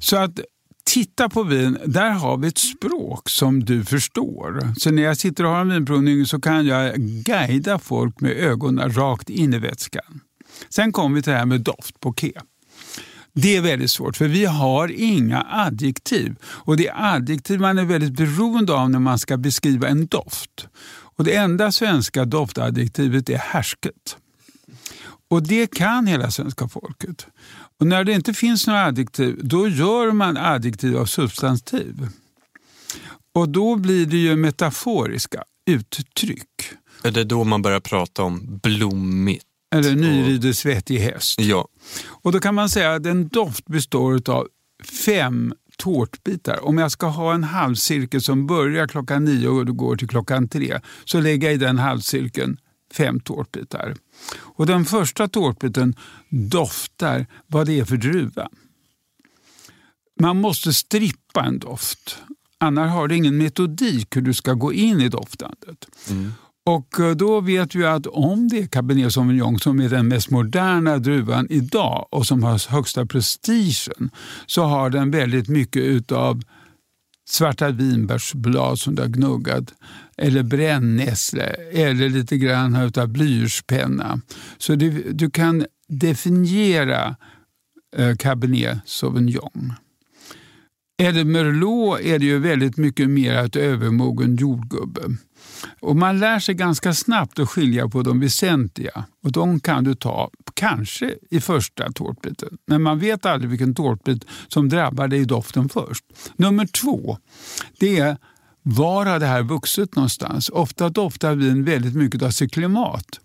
Så 0.00 0.16
att 0.16 0.40
titta 0.84 1.28
på 1.28 1.42
vin, 1.42 1.78
där 1.86 2.10
har 2.10 2.36
vi 2.36 2.48
ett 2.48 2.58
språk 2.58 3.28
som 3.28 3.64
du 3.64 3.84
förstår. 3.84 4.74
Så 4.78 4.90
när 4.90 5.02
jag 5.02 5.16
sitter 5.16 5.44
och 5.44 5.50
har 5.50 5.60
en 5.60 5.68
vinprovning 5.68 6.26
så 6.26 6.40
kan 6.40 6.66
jag 6.66 6.94
guida 6.98 7.78
folk 7.78 8.20
med 8.20 8.32
ögonen 8.32 8.92
rakt 8.92 9.30
in 9.30 9.54
i 9.54 9.58
vätskan. 9.58 10.20
Sen 10.68 10.92
kommer 10.92 11.16
vi 11.16 11.22
till 11.22 11.32
det 11.32 11.38
här 11.38 11.46
med 11.46 11.60
doft, 11.60 12.00
bouquet. 12.00 12.42
Det 13.38 13.56
är 13.56 13.60
väldigt 13.60 13.90
svårt 13.90 14.16
för 14.16 14.28
vi 14.28 14.44
har 14.44 14.88
inga 14.88 15.46
adjektiv. 15.50 16.36
Och 16.44 16.76
det 16.76 16.88
är 16.88 17.14
adjektiv 17.14 17.60
man 17.60 17.78
är 17.78 17.84
väldigt 17.84 18.12
beroende 18.12 18.72
av 18.72 18.90
när 18.90 18.98
man 18.98 19.18
ska 19.18 19.36
beskriva 19.36 19.88
en 19.88 20.06
doft. 20.06 20.68
Och 21.16 21.24
Det 21.24 21.36
enda 21.36 21.72
svenska 21.72 22.24
doftadjektivet 22.24 23.30
är 23.30 23.38
härsket. 23.38 24.16
Och 25.30 25.42
det 25.42 25.66
kan 25.66 26.06
hela 26.06 26.30
svenska 26.30 26.68
folket. 26.68 27.26
Och 27.80 27.86
när 27.86 28.04
det 28.04 28.12
inte 28.12 28.34
finns 28.34 28.66
några 28.66 28.84
adjektiv, 28.84 29.40
då 29.42 29.68
gör 29.68 30.12
man 30.12 30.36
adjektiv 30.36 30.96
av 30.96 31.06
substantiv. 31.06 32.08
Och 33.34 33.48
då 33.48 33.76
blir 33.76 34.06
det 34.06 34.16
ju 34.16 34.36
metaforiska 34.36 35.44
uttryck. 35.70 36.50
Är 37.04 37.10
det 37.10 37.24
då 37.24 37.44
man 37.44 37.62
börjar 37.62 37.80
prata 37.80 38.22
om 38.22 38.60
blommigt? 38.62 39.45
Eller 39.78 39.96
nyrider 39.96 40.52
svettig 40.52 40.98
häst. 40.98 41.40
Ja. 41.40 41.68
Och 42.08 42.32
då 42.32 42.40
kan 42.40 42.54
man 42.54 42.68
säga 42.68 42.94
att 42.94 43.06
en 43.06 43.28
doft 43.28 43.66
består 43.66 44.30
av 44.30 44.48
fem 44.84 45.54
tårtbitar. 45.78 46.64
Om 46.64 46.78
jag 46.78 46.92
ska 46.92 47.06
ha 47.06 47.34
en 47.34 47.44
halvcirkel 47.44 48.22
som 48.22 48.46
börjar 48.46 48.86
klockan 48.86 49.24
nio 49.24 49.48
och 49.48 49.76
går 49.76 49.96
till 49.96 50.08
klockan 50.08 50.48
tre 50.48 50.80
så 51.04 51.20
lägger 51.20 51.48
jag 51.48 51.54
i 51.54 51.58
den 51.58 51.78
halvcirkeln 51.78 52.56
fem 52.92 53.20
tårtbitar. 53.20 53.94
Och 54.36 54.66
den 54.66 54.84
första 54.84 55.28
tårtbiten 55.28 55.94
doftar 56.28 57.26
vad 57.46 57.66
det 57.66 57.80
är 57.80 57.84
för 57.84 57.96
druva. 57.96 58.48
Man 60.20 60.40
måste 60.40 60.72
strippa 60.72 61.44
en 61.44 61.58
doft. 61.58 62.18
Annars 62.58 62.90
har 62.90 63.08
du 63.08 63.16
ingen 63.16 63.36
metodik 63.36 64.16
hur 64.16 64.22
du 64.22 64.34
ska 64.34 64.52
gå 64.52 64.72
in 64.72 65.00
i 65.00 65.08
doftandet. 65.08 65.86
Mm. 66.10 66.32
Och 66.66 67.00
eh, 67.00 67.16
då 67.16 67.40
vet 67.40 67.74
vi 67.74 67.84
att 67.84 68.06
om 68.06 68.48
det 68.48 68.58
är 68.58 68.66
Cabernet 68.66 69.12
Sauvignon 69.12 69.58
som 69.58 69.80
är 69.80 69.88
den 69.88 70.08
mest 70.08 70.30
moderna 70.30 70.98
druvan 70.98 71.46
idag 71.50 72.08
och 72.10 72.26
som 72.26 72.42
har 72.42 72.70
högsta 72.70 73.06
prestigen 73.06 74.10
så 74.46 74.64
har 74.64 74.90
den 74.90 75.10
väldigt 75.10 75.48
mycket 75.48 75.82
utav 75.82 76.42
svarta 77.28 77.70
vinbärsblad 77.70 78.78
som 78.78 78.94
du 78.94 79.02
har 79.02 79.08
gnuggat 79.08 79.74
eller 80.16 80.42
brännässle 80.42 81.44
eller 81.72 82.08
lite 82.08 82.38
grann 82.38 82.90
av 82.96 83.08
blyertspenna. 83.08 84.20
Så 84.58 84.74
du, 84.74 85.12
du 85.12 85.30
kan 85.30 85.66
definiera 85.88 87.16
eh, 87.96 88.16
Cabernet 88.16 88.78
Sauvignon. 88.84 89.72
Eller 91.02 91.24
Merlot 91.24 92.00
är 92.00 92.18
det 92.18 92.26
ju 92.26 92.38
väldigt 92.38 92.76
mycket 92.76 93.10
mer 93.10 93.34
ett 93.34 93.56
övermogen 93.56 94.36
jordgubbe. 94.36 95.16
Och 95.80 95.96
man 95.96 96.18
lär 96.18 96.38
sig 96.38 96.54
ganska 96.54 96.94
snabbt 96.94 97.38
att 97.38 97.48
skilja 97.48 97.88
på 97.88 98.02
de 98.02 98.20
väsentliga 98.20 99.04
och 99.22 99.32
de 99.32 99.60
kan 99.60 99.84
du 99.84 99.94
ta 99.94 100.30
kanske 100.54 101.14
i 101.30 101.40
första 101.40 101.92
tårtbiten. 101.92 102.58
Men 102.66 102.82
man 102.82 102.98
vet 102.98 103.26
aldrig 103.26 103.50
vilken 103.50 103.74
tårtbit 103.74 104.24
som 104.48 104.68
drabbar 104.68 105.08
dig 105.08 105.20
i 105.20 105.24
doften 105.24 105.68
först. 105.68 106.04
Nummer 106.36 106.66
två, 106.66 107.18
det 107.78 107.98
är 107.98 108.16
var 108.68 109.06
har 109.06 109.18
det 109.18 109.26
här 109.26 109.42
vuxit 109.42 109.96
någonstans? 109.96 110.48
Ofta 110.48 110.88
doftar 110.88 111.34
vin 111.34 111.64
väldigt 111.64 111.94
mycket 111.94 112.22
av 112.22 112.30
sitt 112.30 112.52
klimat. 112.52 113.20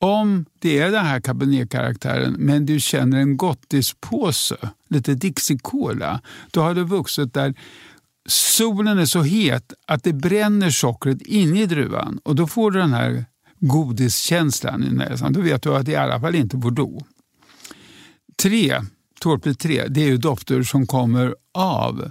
Om 0.00 0.44
det 0.58 0.78
är 0.78 0.90
den 0.90 1.06
här 1.06 1.20
kabinetkaraktären 1.20 2.32
men 2.38 2.66
du 2.66 2.80
känner 2.80 3.18
en 3.18 3.36
gottispåse, 3.36 4.56
lite 4.88 5.14
Dixie 5.14 5.58
Cola, 5.58 6.20
då 6.50 6.60
har 6.60 6.74
det 6.74 6.84
vuxit 6.84 7.34
där 7.34 7.54
solen 8.28 8.98
är 8.98 9.06
så 9.06 9.22
het 9.22 9.72
att 9.86 10.02
det 10.02 10.12
bränner 10.12 10.70
sockret 10.70 11.22
inne 11.22 11.62
i 11.62 11.66
druvan 11.66 12.20
och 12.24 12.34
då 12.34 12.46
får 12.46 12.70
du 12.70 12.78
den 12.78 12.92
här 12.92 13.24
godiskänslan 13.60 14.84
i 14.84 14.90
näsan. 14.90 15.32
Då 15.32 15.40
vet 15.40 15.62
du 15.62 15.76
att 15.76 15.86
det 15.86 15.92
i 15.92 15.96
alla 15.96 16.20
fall 16.20 16.34
inte 16.34 16.56
är 16.56 16.58
Bordeaux. 16.58 17.06
Tre, 18.42 18.80
Torpet 19.20 19.58
3, 19.58 19.86
det 19.88 20.00
är 20.00 20.06
ju 20.06 20.16
dofter 20.16 20.62
som 20.62 20.86
kommer 20.86 21.34
av 21.54 22.10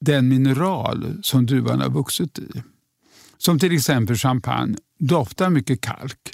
den 0.00 0.28
mineral 0.28 1.20
som 1.22 1.46
druvan 1.46 1.80
har 1.80 1.90
vuxit 1.90 2.38
i. 2.38 2.62
Som 3.38 3.58
till 3.58 3.72
exempel 3.72 4.16
champagne 4.16 4.76
doftar 4.98 5.50
mycket 5.50 5.80
kalk. 5.80 6.32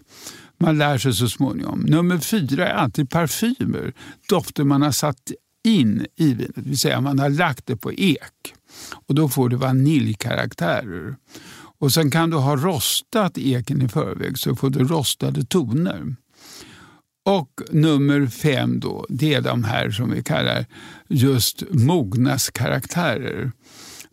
Man 0.59 0.79
lär 0.79 0.99
sig 0.99 1.15
så 1.15 1.29
småningom. 1.29 1.81
Nummer 1.81 2.19
fyra 2.19 2.69
är 2.69 2.75
alltid 2.75 3.11
parfymer. 3.11 3.93
Dofter 4.29 4.65
man 4.65 4.83
har 4.83 4.93
satt 4.93 5.33
in 5.65 6.07
i 6.17 6.35
vinet, 6.35 6.51
det 6.55 6.61
vill 6.61 6.79
säga 6.79 7.01
man 7.01 7.19
har 7.19 7.29
lagt 7.29 7.67
det 7.67 7.77
på 7.77 7.93
ek. 7.93 8.55
Och 9.07 9.15
Då 9.15 9.29
får 9.29 9.49
du 9.49 9.57
vaniljkaraktärer. 9.57 11.17
Och 11.79 11.93
Sen 11.93 12.11
kan 12.11 12.31
du 12.31 12.37
ha 12.37 12.57
rostat 12.57 13.39
eken 13.39 13.83
i 13.83 13.89
förväg 13.89 14.39
så 14.39 14.57
får 14.57 14.71
du 14.71 14.85
rostade 14.85 15.45
toner. 15.45 16.17
Och 17.25 17.61
nummer 17.71 18.27
fem 18.27 18.81
då, 18.81 19.07
det 19.09 19.35
är 19.35 19.41
de 19.41 19.65
här 19.65 19.91
som 19.91 20.11
vi 20.11 20.23
kallar 20.23 20.67
just 21.09 21.63
mognadskaraktärer. 21.71 23.53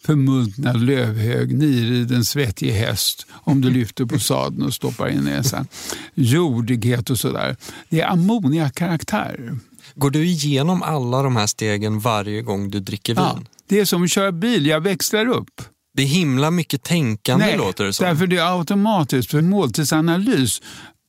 Förmultnad 0.06 0.82
lövhög, 0.82 1.58
niriden 1.58 2.26
svettig 2.26 2.72
häst 2.72 3.28
om 3.32 3.62
du 3.62 3.70
lyfter 3.70 4.06
på 4.06 4.20
sadeln 4.20 4.64
och 4.64 4.74
stoppar 4.74 5.08
in 5.08 5.24
näsan. 5.24 5.68
Jordighet 6.14 7.10
och 7.10 7.20
sådär. 7.20 7.56
Det 7.90 8.02
är 8.02 8.08
ammoniakaraktärer. 8.08 9.58
Går 10.00 10.10
du 10.10 10.26
igenom 10.26 10.84
alla 10.84 11.22
de 11.22 11.36
här 11.36 11.48
stegen 11.48 12.00
varje 12.00 12.42
gång 12.42 12.70
du 12.70 12.80
dricker 12.80 13.16
vin? 13.16 13.24
Ja, 13.24 13.40
det 13.68 13.80
är 13.80 13.86
som 13.86 14.04
att 14.04 14.12
köra 14.12 14.32
bil, 14.32 14.66
jag 14.66 14.82
växlar 14.82 15.26
upp. 15.28 15.62
Det 15.94 16.04
är 16.04 16.08
himla 16.08 16.52
mycket 16.52 16.84
tänkande 16.84 17.46
Nej, 17.46 17.58
låter 17.58 17.86
det 17.86 17.94
som. 17.94 18.06
därför 18.06 18.28
det 18.28 18.38
är 18.38 18.58
automatiskt. 18.60 19.32
För 19.32 19.42
måltidsanalys 19.42 20.62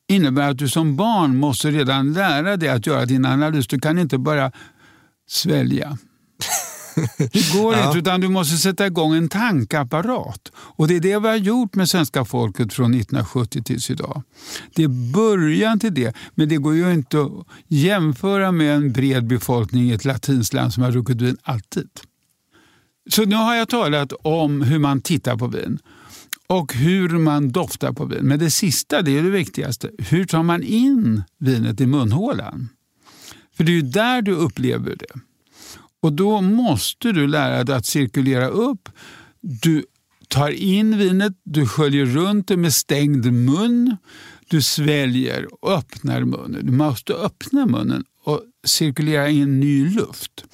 innebär 0.09 0.51
att 0.51 0.59
du 0.59 0.69
som 0.69 0.97
barn 0.97 1.37
måste 1.37 1.71
redan 1.71 2.13
lära 2.13 2.57
dig 2.57 2.69
att 2.69 2.87
göra 2.87 3.05
din 3.07 3.25
analys. 3.25 3.67
Du 3.67 3.79
kan 3.81 3.99
inte 3.99 4.19
bara 4.19 4.53
svälja. 5.31 5.99
Det 7.17 7.53
går 7.53 7.75
ja. 7.75 7.87
inte, 7.87 7.99
utan 7.99 8.21
du 8.21 8.29
måste 8.29 8.57
sätta 8.57 8.87
igång 8.87 9.15
en 9.15 9.29
tankeapparat. 9.29 10.53
Och 10.57 10.89
det 10.89 10.97
är 10.97 11.01
det 11.01 11.19
vi 11.19 11.29
har 11.29 11.37
gjort 11.37 11.75
med 11.75 11.89
svenska 11.89 12.25
folket 12.25 12.73
från 12.73 12.95
1970 12.95 13.63
tills 13.63 13.91
idag. 13.91 14.23
Det 14.75 14.83
är 14.83 15.13
början 15.13 15.81
till 15.81 15.95
det, 15.95 16.17
men 16.35 16.49
det 16.49 16.57
går 16.57 16.75
ju 16.75 16.93
inte 16.93 17.21
att 17.21 17.47
jämföra 17.69 18.53
med 18.53 18.77
en 18.77 18.93
bred 18.93 19.27
befolkning 19.27 19.91
i 19.91 19.93
ett 19.93 20.05
latinskt 20.05 20.55
land 20.55 20.75
som 20.75 20.83
har 20.83 20.91
druckit 20.91 21.21
vin 21.21 21.37
alltid. 21.43 21.89
Så 23.11 23.25
nu 23.25 23.37
har 23.37 23.55
jag 23.55 23.69
talat 23.69 24.13
om 24.23 24.63
hur 24.63 24.79
man 24.79 25.01
tittar 25.01 25.37
på 25.37 25.47
vin 25.47 25.79
och 26.47 26.75
hur 26.75 27.09
man 27.09 27.53
doftar 27.53 27.93
på 27.93 28.05
vin. 28.05 28.21
Men 28.23 28.39
det 28.39 28.51
sista, 28.51 29.03
det 29.03 29.19
är 29.19 29.23
det 29.23 29.31
viktigaste. 29.31 29.91
Hur 29.99 30.25
tar 30.25 30.43
man 30.43 30.63
in 30.63 31.23
vinet 31.39 31.81
i 31.81 31.87
munhålan? 31.87 32.69
För 33.57 33.65
det 33.65 33.73
är 33.73 33.75
ju 33.75 33.83
där 33.83 34.23
du 34.23 34.33
upplever 34.33 34.97
det. 34.97 35.21
Och 36.03 36.13
då 36.13 36.41
måste 36.41 37.13
du 37.13 37.27
lära 37.27 37.65
dig 37.65 37.77
att 37.77 37.87
cirkulera 37.87 38.49
upp. 38.49 38.89
Du 39.41 39.85
tar 40.29 40.51
in 40.51 40.99
vinet, 40.99 41.33
du 41.45 41.67
sköljer 41.67 42.05
runt 42.05 42.49
det 42.49 42.57
med 42.57 42.75
stängd 42.75 43.33
mun. 43.33 43.97
Du 44.49 44.63
sväljer 44.63 45.65
och 45.65 45.73
öppnar 45.73 46.25
munnen. 46.25 46.67
Du 46.67 46.73
måste 46.73 47.13
öppna 47.13 47.67
munnen 47.67 48.05
och 48.25 48.43
cirkulera 48.65 49.29
in 49.29 49.61
ny 49.61 49.89
luft. 49.89 50.45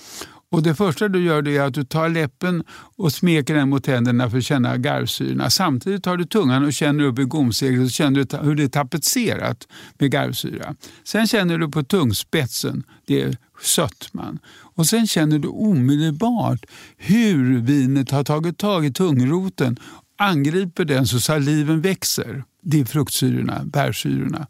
Och 0.51 0.63
Det 0.63 0.75
första 0.75 1.09
du 1.09 1.25
gör 1.25 1.49
är 1.49 1.61
att 1.61 1.75
du 1.75 1.85
tar 1.85 2.09
läppen 2.09 2.65
och 2.97 3.13
smeker 3.13 3.55
den 3.55 3.69
mot 3.69 3.85
tänderna 3.85 4.31
för 4.31 4.39
att 4.39 4.45
känna 4.45 4.77
garvsyrorna. 4.77 5.51
Samtidigt 5.51 6.05
tar 6.05 6.17
du 6.17 6.25
tungan 6.25 6.65
och 6.65 6.73
känner 6.73 7.05
upp 7.05 7.19
i 7.19 7.25
gomseglet 7.25 7.85
och 7.85 7.91
känner 7.91 8.43
hur 8.43 8.55
det 8.55 8.63
är 8.63 8.69
tapetserat 8.69 9.69
med 9.99 10.11
garvsyra. 10.11 10.75
Sen 11.05 11.27
känner 11.27 11.59
du 11.59 11.71
på 11.71 11.83
tungspetsen, 11.83 12.83
det 13.07 13.23
är 13.23 13.37
sötman. 13.63 14.39
Och 14.77 14.87
sen 14.87 15.07
känner 15.07 15.39
du 15.39 15.49
omedelbart 15.49 16.67
hur 16.97 17.61
vinet 17.61 18.11
har 18.11 18.25
tagit 18.25 18.59
tag 18.59 18.87
i 18.87 18.93
tungroten 18.93 19.79
angriper 20.19 20.85
den 20.85 21.07
så 21.07 21.21
saliven 21.21 21.81
växer. 21.81 22.45
Det 22.63 22.81
är 22.81 22.85
fruktsyrorna, 22.85 23.61
bärsyrorna. 23.65 24.47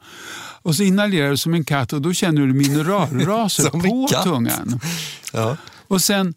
Och 0.63 0.75
så 0.75 0.83
inhalerar 0.83 1.31
du 1.31 1.37
som 1.37 1.55
en 1.55 1.65
katt 1.65 1.93
och 1.93 2.03
då 2.03 2.13
känner 2.13 2.47
du 2.47 2.53
mineralraser 2.53 3.71
på 3.71 4.09
tungan. 4.25 4.81
Ja. 5.33 5.57
Och 5.89 6.03
sen 6.03 6.35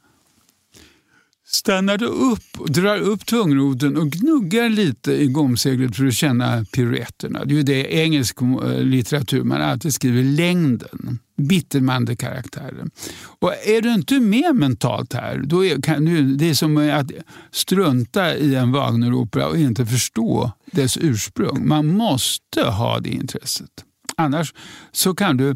stannar 1.52 1.98
du 1.98 2.06
upp, 2.06 2.44
drar 2.68 2.98
upp 2.98 3.26
tungroden 3.26 3.98
och 3.98 4.12
gnuggar 4.12 4.70
lite 4.70 5.12
i 5.12 5.28
gomseglet 5.28 5.96
för 5.96 6.06
att 6.06 6.14
känna 6.14 6.66
piruetterna. 6.66 7.46
Det 7.46 7.54
är 7.54 7.58
ju 7.58 7.64
det 7.64 7.94
i 7.94 8.00
engelsk 8.00 8.42
eh, 8.42 8.82
litteratur 8.84 9.44
man 9.44 9.62
alltid 9.62 9.94
skriver 9.94 10.24
längden. 10.24 11.20
Bittermandekaraktären. 11.38 12.92
Och 13.22 13.54
är 13.68 13.82
du 13.82 13.94
inte 13.94 14.20
med 14.20 14.56
mentalt 14.56 15.14
här, 15.14 15.42
då 15.46 15.66
är, 15.66 15.82
kan 15.82 16.06
du, 16.06 16.36
det 16.36 16.50
är 16.50 16.54
som 16.54 16.78
att 16.78 17.12
strunta 17.52 18.36
i 18.36 18.56
en 18.56 18.72
Wagneropera 18.72 19.48
och 19.48 19.58
inte 19.58 19.86
förstå 19.86 20.52
dess 20.66 20.98
ursprung. 20.98 21.68
Man 21.68 21.88
måste 21.88 22.62
ha 22.62 23.00
det 23.00 23.10
intresset. 23.10 23.70
Annars 24.18 24.54
så 24.92 25.16
kan 25.16 25.38
du 25.38 25.56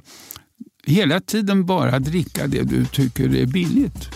hela 0.85 1.19
tiden 1.19 1.65
bara 1.65 1.99
dricka 1.99 2.47
det 2.47 2.63
du 2.63 2.85
tycker 2.85 3.35
är 3.35 3.45
billigt. 3.45 4.09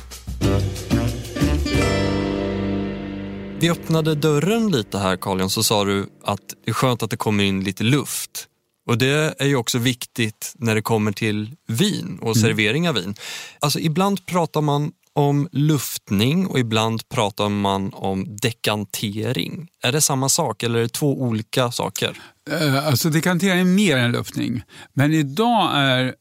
Vi 3.60 3.70
öppnade 3.70 4.16
dörren 4.16 4.72
lite 4.72 4.98
här 4.98 5.18
Carl 5.18 5.50
så 5.50 5.64
sa 5.64 5.86
du 5.86 6.10
att 6.24 6.42
det 6.66 6.72
är 6.72 6.74
skönt 6.74 7.04
att 7.04 7.10
det 7.10 7.18
kommer 7.18 7.44
in 7.44 7.64
lite 7.64 7.84
luft. 7.84 8.48
Och 8.88 8.98
det 8.98 9.36
är 9.40 9.46
ju 9.46 9.56
också 9.56 9.78
viktigt 9.78 10.54
när 10.56 10.76
det 10.76 10.82
kommer 10.82 11.12
till 11.12 11.56
vin 11.68 12.20
och 12.22 12.36
mm. 12.36 12.36
servering 12.36 12.90
av 12.90 12.96
vin. 12.96 13.16
Alltså 13.60 13.80
ibland 13.80 14.26
pratar 14.26 14.62
man 14.62 14.92
om 15.14 15.50
luftning 15.52 16.48
och 16.48 16.60
ibland 16.60 17.10
pratar 17.10 17.50
man 17.50 17.94
om 17.94 18.38
dekantering. 18.42 19.68
Är 19.84 19.92
det 19.92 20.02
samma 20.02 20.30
sak 20.30 20.64
eller 20.64 20.80
är 20.80 20.84
det 20.84 20.90
två 20.90 21.22
olika 21.22 21.72
saker? 21.72 22.18
Eh, 22.52 22.88
alltså 22.88 23.10
dekantering 23.10 23.60
är 23.60 23.66
mer 23.66 23.98
än 23.98 24.12
luftning. 24.12 24.62
Men 24.94 25.14
idag 25.14 25.72
är 25.74 26.16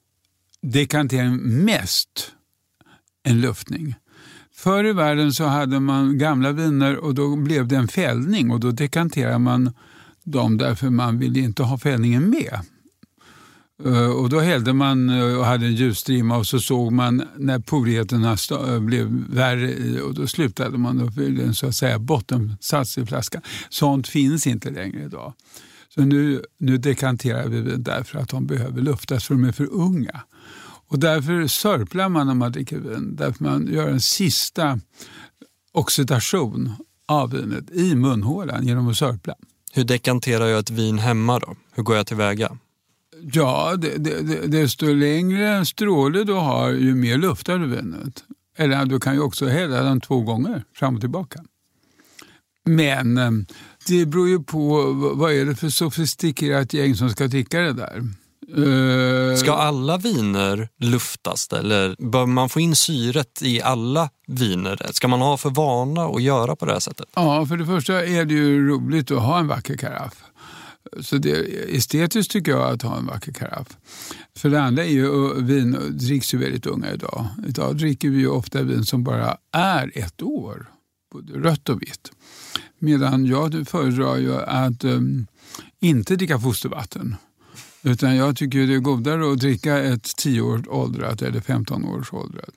dekantering 0.73 1.65
mest 1.65 2.33
en 3.25 3.41
luftning. 3.41 3.95
Förr 4.55 4.85
i 4.85 4.93
världen 4.93 5.33
så 5.33 5.45
hade 5.45 5.81
man 5.81 6.19
gamla 6.19 6.53
viner 6.53 6.97
och 6.97 7.15
då 7.15 7.37
blev 7.37 7.69
det 7.69 7.77
en 7.77 7.89
fällning 7.89 8.51
och 8.51 8.61
då 8.61 8.71
dekanterade 8.71 9.39
man 9.39 9.73
dem 10.25 10.59
därför 10.59 10.91
man 10.91 11.19
ville 11.19 11.41
inte 11.41 11.63
ha 11.63 11.79
fällningen 11.79 12.31
med. 12.31 12.61
Eh, 13.85 14.11
och 14.11 14.29
då 14.29 14.41
hällde 14.41 14.73
man 14.73 15.11
eh, 15.11 15.39
och 15.39 15.45
hade 15.45 15.67
en 15.67 15.75
ljusstrimma 15.75 16.37
och 16.37 16.47
så 16.47 16.61
såg 16.61 16.93
man 16.93 17.23
när 17.37 17.59
porigheterna 17.59 18.37
eh, 18.51 18.81
blev 18.81 19.07
värre 19.29 20.01
och 20.01 20.15
då 20.15 20.27
slutade 20.27 20.79
man 20.79 21.01
och 21.01 21.15
fyllde 21.15 21.43
en 21.43 21.55
så 21.55 21.67
att 21.67 21.75
säga 21.75 21.99
bottensats 21.99 22.99
i 22.99 23.07
flaskan. 23.07 23.43
Sånt 23.69 24.09
finns 24.09 24.47
inte 24.47 24.71
längre 24.71 25.03
idag. 25.05 25.33
Så 25.97 26.05
nu, 26.05 26.43
nu 26.59 26.77
dekanterar 26.77 27.49
vi 27.49 27.61
vin 27.61 27.83
därför 27.83 28.19
att 28.19 28.29
de 28.29 28.47
behöver 28.47 28.81
luftas 28.81 29.25
för 29.25 29.35
de 29.35 29.45
är 29.45 29.53
för 29.53 29.73
unga. 29.73 30.23
Och 30.89 30.99
därför 30.99 31.47
sörplar 31.47 32.09
man 32.09 32.27
när 32.27 32.35
man 32.35 32.53
dricker 32.53 32.79
vin. 32.79 33.17
Därför 33.17 33.45
man 33.45 33.69
gör 33.73 33.89
en 33.89 34.01
sista 34.01 34.81
oxidation 35.73 36.73
av 37.07 37.31
vinet 37.31 37.71
i 37.71 37.95
munhålan 37.95 38.67
genom 38.67 38.89
att 38.89 38.97
sörpla. 38.97 39.35
Hur 39.73 39.85
dekanterar 39.85 40.47
jag 40.47 40.59
ett 40.59 40.71
vin 40.71 40.99
hemma 40.99 41.39
då? 41.39 41.57
Hur 41.73 41.83
går 41.83 41.97
jag 41.97 42.07
tillväga? 42.07 42.59
Ja, 43.33 43.77
det, 43.77 43.97
det, 43.99 44.47
desto 44.47 44.87
längre 44.87 45.67
stråle 45.67 46.25
du 46.25 46.33
har, 46.33 46.71
ju 46.71 46.95
mer 46.95 47.19
luftar 47.19 47.59
du 47.59 47.67
vinet. 47.67 48.25
Eller 48.57 48.85
du 48.85 49.01
kan 49.01 49.15
ju 49.15 49.21
också 49.21 49.47
hälla 49.47 49.83
den 49.83 50.01
två 50.01 50.21
gånger, 50.21 50.65
fram 50.75 50.95
och 50.95 51.01
tillbaka. 51.01 51.45
Men 52.65 53.19
eh, 53.19 53.31
det 53.87 54.07
beror 54.07 54.29
ju 54.29 54.43
på 54.43 54.93
vad 55.15 55.33
är 55.33 55.45
det 55.45 55.57
för 55.57 55.69
sofistikerat 55.69 56.73
gäng 56.73 56.95
som 56.95 57.11
ska 57.11 57.27
dricka 57.27 57.61
det 57.61 57.73
där. 57.73 58.09
Uh, 58.59 59.37
ska 59.37 59.53
alla 59.53 59.97
viner 59.97 60.69
luftas 60.79 61.49
eller 61.53 61.97
bör 62.11 62.27
man 62.27 62.49
få 62.49 62.61
in 62.61 62.77
syret 62.77 63.43
i 63.43 63.63
alla 63.63 64.11
viner? 64.27 64.87
Ska 64.93 65.09
man 65.09 65.21
ha 65.21 65.37
för 65.37 65.51
vana 65.51 66.05
att 66.05 66.23
göra 66.23 66.57
på 66.57 66.67
det 66.67 66.73
här 66.73 66.81
sättet? 66.81 67.07
Ja, 67.15 67.47
för 67.47 67.57
det 67.57 67.67
första 67.67 68.05
är 68.07 68.25
det 68.25 68.35
ju 68.35 68.69
roligt 68.69 69.11
att 69.11 69.23
ha 69.23 69.39
en 69.39 69.49
vacker 69.49 69.77
karaff. 69.77 70.25
Så 71.01 71.17
det 71.17 71.31
är 71.31 71.77
estetiskt 71.77 72.33
tycker 72.33 72.53
jag 72.53 72.71
att 72.71 72.83
ha 72.83 72.97
en 72.97 73.07
vacker 73.07 73.33
karaff. 73.33 73.67
För 74.37 74.51
det 74.51 74.63
andra 74.63 74.85
är 74.85 74.91
ju 74.91 75.35
vin 75.43 75.79
dricks 75.91 76.35
ju 76.35 76.39
väldigt 76.39 76.67
unga 76.67 76.93
idag. 76.93 77.27
Idag 77.49 77.77
dricker 77.77 78.09
vi 78.09 78.19
ju 78.19 78.29
ofta 78.29 78.63
vin 78.63 78.85
som 78.85 79.05
bara 79.05 79.37
är 79.53 79.93
ett 79.95 80.23
år, 80.23 80.71
både 81.13 81.33
rött 81.33 81.69
och 81.69 81.83
vitt. 81.83 82.11
Medan 82.79 83.27
jag 83.27 83.69
föredrar 83.69 84.17
ju 84.17 84.37
att 84.37 84.85
um, 84.85 85.27
inte 85.81 86.17
dricka 86.17 86.39
fostervatten. 86.39 87.17
Utan 87.83 88.17
jag 88.17 88.37
tycker 88.37 88.67
det 88.67 88.75
är 88.75 88.79
godare 88.79 89.33
att 89.33 89.39
dricka 89.39 89.79
ett 89.79 90.05
10-års 90.05 90.69
åldrat 90.69 91.23
eller 91.23 91.41
15 91.41 91.85
års 91.85 92.13
åldrat. 92.13 92.51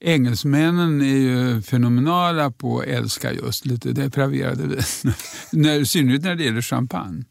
Engelsmännen 0.00 1.00
är 1.00 1.16
ju 1.16 1.62
fenomenala 1.62 2.50
på 2.50 2.78
att 2.78 2.86
älska 2.86 3.32
just 3.32 3.66
lite 3.66 3.92
depraverade 3.92 4.66
vin. 4.66 5.66
I 5.82 5.86
synnerhet 5.86 6.22
när 6.22 6.34
det 6.34 6.44
gäller 6.44 6.62
champagne. 6.62 7.24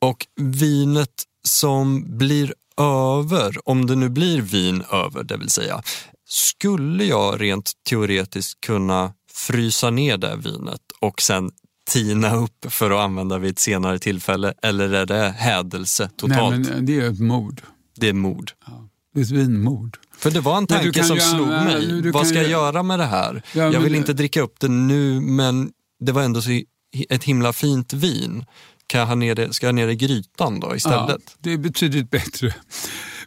Och 0.00 0.26
vinet 0.36 1.24
som 1.44 2.18
blir 2.18 2.54
över, 2.80 3.68
om 3.68 3.86
det 3.86 3.96
nu 3.96 4.08
blir 4.08 4.42
vin 4.42 4.82
över 4.92 5.24
det 5.24 5.36
vill 5.36 5.48
säga, 5.48 5.82
skulle 6.28 7.04
jag 7.04 7.40
rent 7.40 7.72
teoretiskt 7.88 8.60
kunna 8.60 9.12
frysa 9.38 9.90
ner 9.90 10.16
det 10.16 10.36
vinet 10.36 10.80
och 11.00 11.22
sen 11.22 11.50
tina 11.90 12.36
upp 12.36 12.66
för 12.68 12.90
att 12.90 12.98
använda 12.98 13.38
vid 13.38 13.50
ett 13.50 13.58
senare 13.58 13.98
tillfälle 13.98 14.54
eller 14.62 14.92
är 14.92 15.06
det 15.06 15.34
hädelse 15.38 16.10
totalt? 16.16 16.58
Nej, 16.58 16.74
men 16.74 16.86
det 16.86 17.00
är 17.00 17.10
ett 17.10 17.20
mord. 17.20 17.62
Det 17.96 18.08
är 18.08 18.12
mord. 18.12 18.50
Ja, 18.66 18.88
det 19.14 19.20
är 19.20 19.24
ett 19.24 19.30
vinmord. 19.30 19.98
För 20.16 20.30
det 20.30 20.40
var 20.40 20.58
en 20.58 20.66
tanke 20.66 21.04
som 21.04 21.16
slog 21.16 21.48
mig. 21.48 22.10
Vad 22.10 22.26
ska 22.26 22.38
jag 22.42 22.50
göra 22.50 22.82
med 22.82 22.98
det 22.98 23.04
här? 23.04 23.42
Ja, 23.54 23.72
jag 23.72 23.80
vill 23.80 23.94
inte 23.94 24.12
dricka 24.12 24.40
upp 24.40 24.60
det 24.60 24.68
nu 24.68 25.20
men 25.20 25.70
det 26.00 26.12
var 26.12 26.22
ändå 26.22 26.42
så 26.42 26.62
ett 27.08 27.24
himla 27.24 27.52
fint 27.52 27.92
vin. 27.92 28.44
Kan 28.86 29.00
jag 29.00 29.06
ha 29.06 29.14
ner 29.14 29.34
det, 29.34 29.52
ska 29.52 29.66
jag 29.66 29.72
ha 29.72 29.76
ner 29.76 29.86
det 29.86 29.92
i 29.92 29.96
grytan 29.96 30.60
då 30.60 30.76
istället? 30.76 31.22
Ja, 31.26 31.32
det 31.38 31.52
är 31.52 31.58
betydligt 31.58 32.10
bättre. 32.10 32.54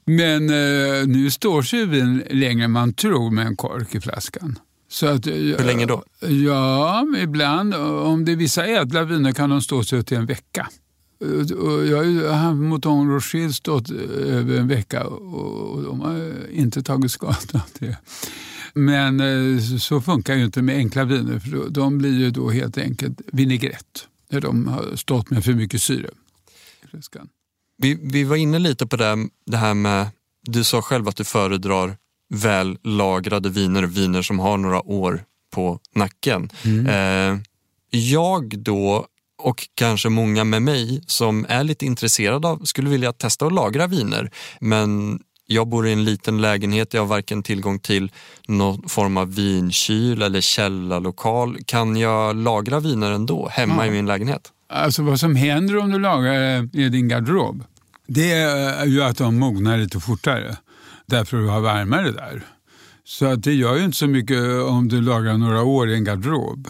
Men 0.05 0.49
eh, 0.49 1.07
nu 1.07 1.31
står 1.31 1.62
sig 1.62 1.86
vin 1.86 2.23
längre 2.29 2.65
än 2.65 2.71
man 2.71 2.93
tror 2.93 3.31
med 3.31 3.47
en 3.47 3.55
kork 3.55 3.95
i 3.95 4.01
flaskan. 4.01 4.59
Så 4.91 5.08
att, 5.08 5.27
eh, 5.27 5.34
Hur 5.34 5.65
länge 5.65 5.86
då? 5.86 6.04
Ja, 6.19 7.06
ibland. 7.17 7.73
Om 7.75 8.25
det 8.25 8.32
är 8.32 8.36
vissa 8.36 8.65
ädla 8.65 9.04
viner 9.04 9.32
kan 9.32 9.49
de 9.49 9.62
stå 9.62 9.84
sig 9.84 10.04
till 10.04 10.17
en 10.17 10.25
vecka. 10.25 10.69
Jag 11.89 12.34
har 12.34 12.54
Mouton 12.54 13.10
Rocher 13.10 13.49
stått 13.49 13.89
över 13.89 14.60
en 14.60 14.67
vecka 14.67 15.08
och 15.08 15.84
de 15.84 16.01
har 16.01 16.32
inte 16.51 16.84
tagit 16.84 17.12
skada 17.12 17.36
av 17.54 17.62
det. 17.80 17.97
Men 18.73 19.19
eh, 19.19 19.62
så 19.80 20.01
funkar 20.01 20.36
ju 20.36 20.45
inte 20.45 20.62
med 20.62 20.75
enkla 20.75 21.06
viner 21.06 21.39
för 21.39 21.69
de 21.69 21.97
blir 21.97 22.19
ju 22.19 22.32
då 22.32 22.49
helt 22.49 22.77
enkelt 22.77 23.21
vinägrett 23.34 24.08
när 24.30 24.41
de 24.41 24.67
har 24.67 24.95
stått 24.95 25.30
med 25.30 25.43
för 25.43 25.54
mycket 25.54 25.82
syre. 25.82 26.10
Vi, 27.77 27.99
vi 28.01 28.23
var 28.23 28.36
inne 28.36 28.60
lite 28.60 28.88
på 28.88 28.95
det, 28.95 29.27
det 29.45 29.58
här 29.58 29.73
med, 29.73 30.08
du 30.41 30.63
sa 30.63 30.82
själv 30.82 31.08
att 31.08 31.15
du 31.15 31.23
föredrar 31.23 31.97
väl 32.31 32.77
lagrade 32.83 33.49
viner, 33.49 33.83
viner 33.83 34.21
som 34.21 34.39
har 34.39 34.57
några 34.57 34.81
år 34.81 35.23
på 35.53 35.79
nacken. 35.95 36.49
Mm. 36.65 36.87
Eh, 36.87 37.41
jag 37.89 38.59
då 38.59 39.05
och 39.43 39.67
kanske 39.75 40.09
många 40.09 40.43
med 40.43 40.61
mig 40.61 41.03
som 41.07 41.45
är 41.49 41.63
lite 41.63 41.85
intresserade 41.85 42.47
av, 42.47 42.63
skulle 42.63 42.89
vilja 42.89 43.13
testa 43.13 43.45
att 43.45 43.53
lagra 43.53 43.87
viner. 43.87 44.31
Men 44.59 45.19
jag 45.45 45.67
bor 45.67 45.87
i 45.87 45.93
en 45.93 46.03
liten 46.03 46.41
lägenhet, 46.41 46.93
jag 46.93 47.01
har 47.01 47.07
varken 47.07 47.43
tillgång 47.43 47.79
till 47.79 48.11
någon 48.47 48.89
form 48.89 49.17
av 49.17 49.35
vinkyl 49.35 50.21
eller 50.21 50.41
källarlokal. 50.41 51.57
Kan 51.65 51.95
jag 51.95 52.35
lagra 52.35 52.79
viner 52.79 53.11
ändå 53.11 53.49
hemma 53.51 53.75
ja. 53.77 53.85
i 53.85 53.91
min 53.91 54.05
lägenhet? 54.05 54.51
Alltså 54.69 55.03
vad 55.03 55.19
som 55.19 55.35
händer 55.35 55.77
om 55.77 55.91
du 55.91 55.99
lagrar 55.99 56.69
i 56.75 56.89
din 56.89 57.07
garderob, 57.07 57.63
det 58.07 58.31
är 58.31 58.85
ju 58.85 59.03
att 59.03 59.17
de 59.17 59.39
mognar 59.39 59.77
lite 59.77 59.99
fortare 59.99 60.57
därför 61.12 61.38
att 61.38 61.43
du 61.43 61.50
har 61.50 61.62
varmare 61.62 62.12
där. 62.12 62.43
Så 63.04 63.26
att 63.26 63.43
det 63.43 63.54
gör 63.54 63.76
ju 63.76 63.86
inte 63.86 63.97
så 63.97 64.08
mycket 64.08 64.63
om 64.63 64.88
du 64.88 65.02
lagrar 65.02 65.38
några 65.38 65.63
år 65.63 65.89
i 65.89 65.93
en 65.93 66.04
garderob. 66.04 66.67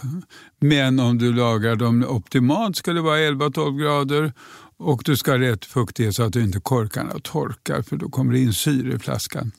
Men 0.59 0.99
om 0.99 1.17
du 1.17 1.33
lagrar 1.33 1.75
dem 1.75 2.05
optimalt 2.07 2.75
ska 2.75 2.93
det 2.93 3.01
vara 3.01 3.17
11-12 3.17 3.79
grader 3.79 4.33
och 4.77 5.01
du 5.05 5.17
ska 5.17 5.31
ha 5.31 5.39
rätt 5.39 5.65
fuktighet 5.65 6.15
så 6.15 6.23
att 6.23 6.33
du 6.33 6.43
inte 6.43 6.59
korkarna 6.59 7.13
torkar 7.23 7.81
för 7.81 7.95
då 7.97 8.09
kommer 8.09 8.33
det 8.33 8.39
in 8.39 8.53
syre 8.53 8.95
i 8.95 8.99
flaskan. 8.99 9.51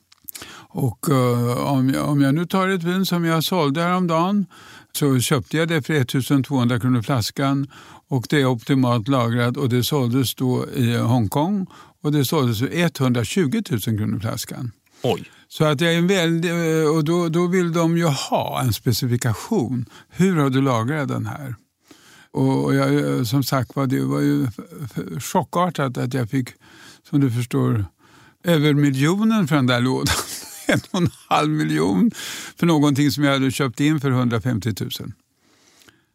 Och 0.74 1.08
uh, 1.08 1.72
om, 1.72 1.90
jag, 1.90 2.08
om 2.08 2.20
jag 2.20 2.34
nu 2.34 2.46
tar 2.46 2.68
ett 2.68 2.82
vin 2.82 3.06
som 3.06 3.24
jag 3.24 3.44
sålde 3.44 3.82
häromdagen 3.82 4.46
så 4.92 5.20
köpte 5.20 5.56
jag 5.56 5.68
det 5.68 5.82
för 5.82 5.94
1200 5.94 6.80
kronor 6.80 7.02
flaskan 7.02 7.66
och 8.08 8.26
det 8.28 8.40
är 8.40 8.46
optimalt 8.46 9.08
lagrat 9.08 9.56
och 9.56 9.68
det 9.68 9.84
såldes 9.84 10.34
då 10.34 10.66
i 10.76 10.96
Hongkong 10.96 11.66
och 12.02 12.12
det 12.12 12.24
såldes 12.24 12.58
för 12.58 12.68
120 12.72 13.62
000 13.70 13.80
kronor 13.80 14.20
flaskan. 14.20 14.72
Oj. 15.02 15.30
Så 15.48 15.64
att 15.64 15.80
jag 15.80 15.94
är 15.94 16.02
väldigt, 16.02 16.50
eh, 16.50 16.96
och 16.96 17.04
då, 17.04 17.28
då 17.28 17.46
vill 17.46 17.72
de 17.72 17.98
ju 17.98 18.04
ha 18.04 18.62
en 18.62 18.72
specifikation. 18.72 19.86
Hur 20.08 20.36
har 20.36 20.50
du 20.50 20.62
lagrat 20.62 21.08
den 21.08 21.26
här? 21.26 21.54
Och 22.30 22.74
jag, 22.74 22.94
eh, 22.94 23.24
som 23.24 23.44
sagt 23.44 23.76
var, 23.76 23.86
det 23.86 24.00
var 24.00 24.20
ju 24.20 24.46
chockartat 25.20 25.98
att 25.98 26.14
jag 26.14 26.30
fick, 26.30 26.48
som 27.10 27.20
du 27.20 27.30
förstår, 27.30 27.84
över 28.44 28.74
miljonen 28.74 29.48
för 29.48 29.56
den 29.56 29.66
där 29.66 29.80
lådan. 29.80 30.14
en 30.66 30.80
och 30.90 31.00
en 31.00 31.10
halv 31.28 31.50
miljon 31.50 32.10
för 32.56 32.66
någonting 32.66 33.10
som 33.10 33.24
jag 33.24 33.32
hade 33.32 33.50
köpt 33.50 33.80
in 33.80 34.00
för 34.00 34.10
150 34.10 34.74
000. 34.80 34.90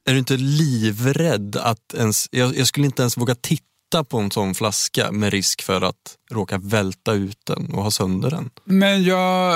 Är 0.06 0.14
du 0.14 0.20
inte 0.20 0.38
livrädd 0.38 1.56
att 1.56 1.94
ens, 1.94 2.28
jag, 2.32 2.58
jag 2.58 2.68
skulle 2.68 2.86
inte 2.86 3.02
ens 3.02 3.18
våga 3.18 3.36
titta 3.36 3.64
titta 3.92 4.04
på 4.04 4.20
en 4.20 4.32
sån 4.32 4.56
flaska 4.56 5.12
med 5.12 5.34
risk 5.34 5.62
för 5.62 5.82
att 5.82 6.16
råka 6.32 6.58
välta 6.58 7.14
ut 7.14 7.40
den 7.44 7.74
och 7.74 7.84
ha 7.84 7.92
sönder 7.92 8.30
den? 8.30 8.50
Men 8.64 9.04
jag, 9.04 9.56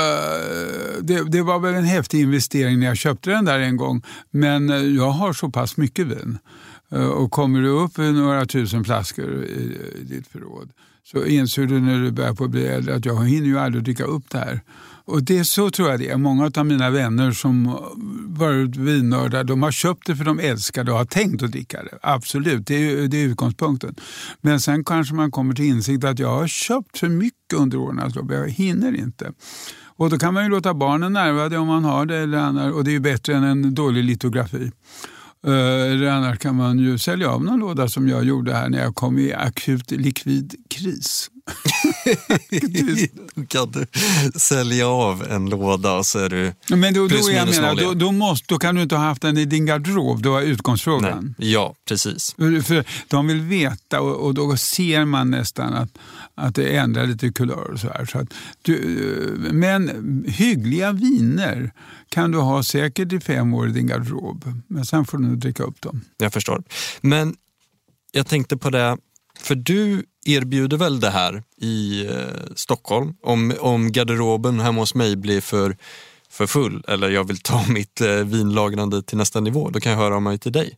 det, 1.01 1.23
det, 1.31 1.41
var 1.41 1.59
väl 1.59 1.75
en 1.75 1.83
häftig 1.83 2.21
investering 2.21 2.79
när 2.79 2.87
jag 2.87 2.97
köpte 2.97 3.29
den 3.29 3.45
där 3.45 3.59
en 3.59 3.77
gång. 3.77 4.03
Men 4.31 4.95
jag 4.95 5.09
har 5.09 5.33
så 5.33 5.49
pass 5.49 5.77
mycket 5.77 6.07
vin. 6.07 6.37
Eh, 6.91 7.07
och 7.07 7.31
kommer 7.31 7.61
du 7.61 7.69
upp 7.69 7.99
i 7.99 8.11
några 8.11 8.45
tusen 8.45 8.83
flaskor 8.83 9.43
i, 9.43 9.77
ditt 10.03 10.27
förråd 10.27 10.71
så 11.03 11.25
inser 11.25 11.65
du 11.65 11.79
när 11.79 12.01
du 12.01 12.11
börjar 12.11 12.33
på 12.33 12.47
bli 12.47 12.65
äldre 12.65 12.95
att 12.95 13.05
jag 13.05 13.25
hinner 13.25 13.47
ju 13.47 13.59
aldrig 13.59 13.83
dricka 13.83 14.03
upp 14.03 14.23
det 14.29 14.37
här. 14.37 14.61
Och 15.05 15.23
det 15.23 15.37
är 15.37 15.43
så 15.43 15.69
tror 15.69 15.89
jag 15.89 15.99
det 15.99 16.09
är. 16.09 16.17
Många 16.17 16.51
av 16.55 16.65
mina 16.65 16.89
vänner 16.89 17.31
som 17.31 17.77
varit 18.27 18.75
vinnördar, 18.75 19.43
de 19.43 19.63
har 19.63 19.71
köpt 19.71 20.07
det 20.07 20.15
för 20.15 20.25
de 20.25 20.39
älskar 20.39 20.83
det 20.83 20.91
och 20.91 20.97
har 20.97 21.05
tänkt 21.05 21.43
att 21.43 21.51
dricka 21.51 21.83
det. 21.83 21.97
Absolut, 22.01 22.67
det 22.67 22.75
är, 22.75 23.07
det 23.07 23.17
är 23.17 23.25
utgångspunkten. 23.25 23.95
Men 24.41 24.59
sen 24.59 24.83
kanske 24.83 25.13
man 25.15 25.31
kommer 25.31 25.53
till 25.53 25.65
insikt 25.65 26.03
att 26.03 26.19
jag 26.19 26.29
har 26.29 26.47
köpt 26.47 26.97
för 26.97 27.09
mycket 27.09 27.53
under 27.57 27.77
årens 27.77 28.15
lopp. 28.15 28.31
Jag 28.31 28.49
hinner 28.49 28.95
inte. 28.95 29.31
Och 29.83 30.09
då 30.09 30.17
kan 30.17 30.33
man 30.33 30.43
ju 30.43 30.49
låta 30.49 30.73
barnen 30.73 31.13
närva 31.13 31.49
det 31.49 31.57
om 31.57 31.67
man 31.67 31.83
har 31.83 32.05
det, 32.05 32.17
eller 32.17 32.37
annars, 32.37 32.73
och 32.73 32.83
det 32.83 32.89
är 32.91 32.93
ju 32.93 32.99
bättre 32.99 33.35
än 33.35 33.43
en 33.43 33.75
dålig 33.75 34.03
litografi. 34.03 34.71
Eh, 35.47 35.51
uh, 35.51 35.91
eller 35.91 36.07
annars 36.07 36.39
kan 36.39 36.55
man 36.55 36.79
ju 36.79 36.97
sälja 36.97 37.29
av 37.29 37.43
någon 37.43 37.59
låda 37.59 37.87
som 37.87 38.07
jag 38.07 38.23
gjorde 38.23 38.53
här 38.53 38.69
när 38.69 38.79
jag 38.79 38.95
kom 38.95 39.19
i 39.19 39.33
akut 39.33 39.91
likvid 39.91 40.55
kris. 40.69 41.30
då 43.35 43.45
kan 43.45 43.71
du 43.71 43.85
sälja 44.39 44.87
av 44.87 45.31
en 45.31 45.49
låda 45.49 45.93
och 45.93 46.05
så 46.05 46.19
är 46.19 46.29
du 46.29 46.53
Men 46.67 46.93
då, 46.93 47.09
plus 47.09 47.25
då, 47.25 47.31
jag 47.31 47.49
menar, 47.49 47.75
då, 47.75 47.93
då, 47.93 48.11
måste, 48.11 48.45
då 48.53 48.59
kan 48.59 48.75
du 48.75 48.81
inte 48.81 48.95
ha 48.95 49.03
haft 49.03 49.21
den 49.21 49.37
i 49.37 49.45
din 49.45 49.65
garderob, 49.65 50.23
det 50.23 50.29
var 50.29 50.41
utgångsfrågan. 50.41 51.35
Nej. 51.37 51.51
Ja, 51.51 51.75
precis. 51.87 52.33
För, 52.37 52.61
för 52.61 52.85
de 53.07 53.27
vill 53.27 53.41
veta 53.41 54.01
och, 54.01 54.25
och, 54.25 54.33
då 54.33 54.57
ser 54.57 55.05
man 55.05 55.31
nästan 55.31 55.73
att, 55.73 55.97
att 56.35 56.55
det 56.55 56.75
ändrar 56.75 57.07
lite 57.07 57.29
kulör 57.29 57.71
och 57.73 57.79
så 57.79 57.87
här. 57.87 58.05
Så 58.05 58.19
att 58.19 58.33
du, 58.61 58.77
men 59.51 60.25
hyggliga 60.27 60.91
viner 60.91 61.71
kan 62.09 62.31
du 62.31 62.37
ha 62.37 62.63
säkert 62.63 63.13
i 63.13 63.19
fem 63.19 63.53
år 63.53 63.69
i 63.69 63.71
din 63.71 63.87
garderob. 63.87 64.63
Men 64.67 64.85
sen 64.85 65.05
får 65.05 65.17
du 65.17 65.23
nog 65.23 65.37
dricka 65.37 65.63
upp 65.63 65.81
dem. 65.81 66.01
Jag 66.17 66.33
förstår. 66.33 66.63
Men 67.01 67.35
jag 68.11 68.27
tänkte 68.27 68.57
på 68.57 68.69
det, 68.69 68.97
för 69.41 69.55
du 69.55 70.03
erbjuder 70.25 70.77
väl 70.77 70.99
det 70.99 71.09
här 71.09 71.43
i 71.61 72.05
eh, 72.05 72.13
Stockholm 72.55 73.13
om, 73.23 73.53
om 73.59 73.91
garderoben 73.91 74.59
hemma 74.59 74.81
hos 74.81 74.95
mig 74.95 75.15
blir 75.15 75.41
för, 75.41 75.77
för 76.29 76.47
full 76.47 76.83
eller 76.87 77.09
jag 77.09 77.27
vill 77.27 77.37
ta 77.37 77.65
mitt 77.69 78.01
eh, 78.01 78.13
vinlagrande 78.13 79.03
till 79.03 79.17
nästa 79.17 79.39
nivå, 79.39 79.69
då 79.69 79.79
kan 79.79 79.91
jag 79.91 79.99
höra 79.99 80.15
av 80.15 80.21
mig 80.21 80.37
till 80.37 80.51
dig. 80.51 80.77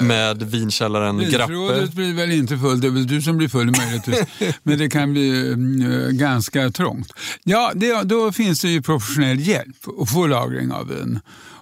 Med 0.00 0.42
vinkällaren 0.42 1.18
Grappe. 1.18 1.52
Vinförrådet 1.52 1.92
blir 1.92 2.14
väl 2.14 2.32
inte 2.32 2.58
fullt, 2.58 2.82
det 2.82 2.86
är 2.86 2.90
väl 2.90 3.06
du 3.06 3.22
som 3.22 3.36
blir 3.36 3.48
full 3.48 3.76
möjligtvis. 3.78 4.22
Men 4.62 4.78
det 4.78 4.90
kan 4.90 5.12
bli 5.12 5.30
uh, 5.30 6.10
ganska 6.10 6.70
trångt. 6.70 7.12
Ja, 7.44 7.72
det, 7.74 8.02
då 8.02 8.32
finns 8.32 8.60
det 8.60 8.68
ju 8.68 8.82
professionell 8.82 9.40
hjälp 9.40 9.76
att 10.00 10.10
få 10.10 10.26
lagring 10.26 10.72
av 10.72 10.88
vin. 10.88 11.20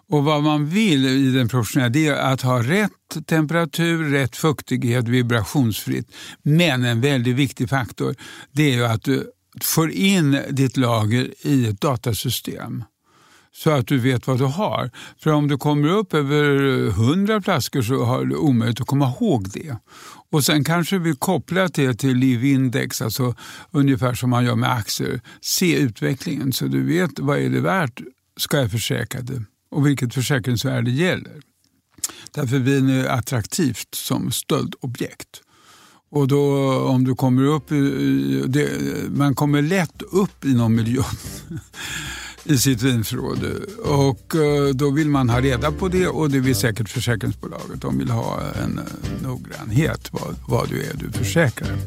Och 0.09 0.25
vad 0.25 0.43
man 0.43 0.67
vill 0.67 1.07
i 1.07 1.31
den 1.31 1.49
professionella 1.49 1.89
det 1.89 2.07
är 2.07 2.33
att 2.33 2.43
ha 2.43 2.63
rätt 2.63 3.27
temperatur, 3.27 4.11
rätt 4.11 4.37
fuktighet, 4.37 5.09
vibrationsfritt. 5.09 6.13
Men 6.43 6.85
en 6.85 7.01
väldigt 7.01 7.37
viktig 7.37 7.69
faktor 7.69 8.15
det 8.53 8.63
är 8.63 8.75
ju 8.75 8.85
att 8.85 9.03
du 9.03 9.31
får 9.61 9.91
in 9.91 10.39
ditt 10.51 10.77
lager 10.77 11.35
i 11.43 11.67
ett 11.67 11.81
datasystem 11.81 12.85
så 13.55 13.71
att 13.71 13.87
du 13.87 13.99
vet 13.99 14.27
vad 14.27 14.39
du 14.39 14.45
har. 14.45 14.91
För 15.19 15.31
om 15.31 15.49
du 15.49 15.59
kommer 15.59 15.89
upp 15.89 16.15
över 16.15 16.87
100 16.89 17.43
flaskor 17.43 17.83
så 17.83 18.21
är 18.21 18.25
det 18.25 18.37
omöjligt 18.37 18.81
att 18.81 18.87
komma 18.87 19.15
ihåg 19.21 19.51
det. 19.51 19.77
Och 20.31 20.45
sen 20.45 20.65
kanske 20.65 20.99
vi 20.99 21.15
kopplar 21.15 21.71
det 21.75 21.95
till 21.95 22.17
livindex, 22.17 23.03
alltså 23.03 23.35
ungefär 23.71 24.15
som 24.15 24.31
man 24.31 24.45
gör 24.45 24.57
med 24.57 24.73
aktier. 24.73 25.21
Se 25.41 25.79
utvecklingen 25.79 26.53
så 26.53 26.67
du 26.67 26.83
vet 26.83 27.19
vad 27.19 27.39
är 27.39 27.51
det 27.51 27.61
värt, 27.61 28.01
ska 28.37 28.57
jag 28.57 28.71
försäkra 28.71 29.21
det 29.21 29.43
och 29.73 29.87
vilket 29.87 30.15
försäkringsvärde 30.15 30.91
gäller. 30.91 31.41
Därför 32.31 32.59
vin 32.59 32.89
är 32.89 33.09
attraktivt 33.09 33.95
som 33.95 34.33
stöldobjekt. 34.33 35.41
Och 36.11 36.29
då 36.29 36.75
om 36.79 37.05
du 37.05 37.15
kommer 37.15 37.43
upp, 37.43 37.73
i, 37.73 38.45
det, 38.47 38.71
man 39.11 39.35
kommer 39.35 39.63
lätt 39.63 40.03
upp 40.03 40.45
i 40.45 40.55
någon 40.55 40.75
miljö 40.75 41.03
i 42.45 42.59
sitt 42.59 42.83
vinförråd. 42.83 43.45
Och 43.85 44.35
då 44.75 44.91
vill 44.91 45.09
man 45.09 45.31
ha 45.31 45.41
reda 45.41 45.73
på 45.73 45.89
det 45.89 46.09
och 46.09 46.31
det 46.31 46.41
vill 46.41 46.57
säkert 46.57 46.89
försäkringsbolaget. 46.89 47.81
De 47.81 47.99
vill 47.99 48.11
ha 48.11 48.41
en 48.63 48.81
noggrannhet 49.23 50.09
vad, 50.13 50.37
vad 50.49 50.69
du 50.69 50.83
är 50.83 50.95
du 50.95 51.13
försäkrar. 51.13 51.79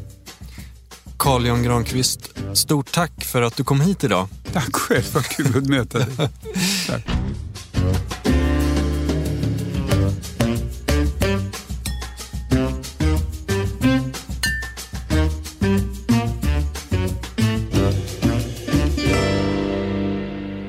Carl 1.16 1.46
Jan 1.46 1.62
Granqvist, 1.62 2.34
stort 2.52 2.92
tack 2.92 3.24
för 3.24 3.42
att 3.42 3.56
du 3.56 3.64
kom 3.64 3.80
hit 3.80 4.04
idag. 4.04 4.28
Tack 4.52 4.76
själv, 4.76 5.14
vad 5.14 5.24
kul 5.24 5.58
att 5.58 5.66
möta 5.66 5.98
dig. 5.98 6.08
tack. 6.86 7.06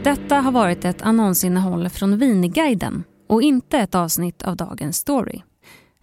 Detta 0.07 0.35
har 0.35 0.51
varit 0.51 0.85
ett 0.85 1.01
annonsinnehåll 1.01 1.89
från 1.89 2.17
Vinguiden 2.17 3.03
och 3.27 3.41
inte 3.41 3.77
ett 3.77 3.95
avsnitt 3.95 4.41
av 4.41 4.55
Dagens 4.55 4.97
Story. 4.97 5.41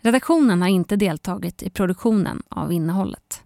Redaktionen 0.03 0.63
har 0.63 0.69
inte 0.69 0.97
deltagit 0.97 1.63
i 1.63 1.71
produktionen 1.71 2.43
av 2.49 2.73
innehållet. 2.73 3.44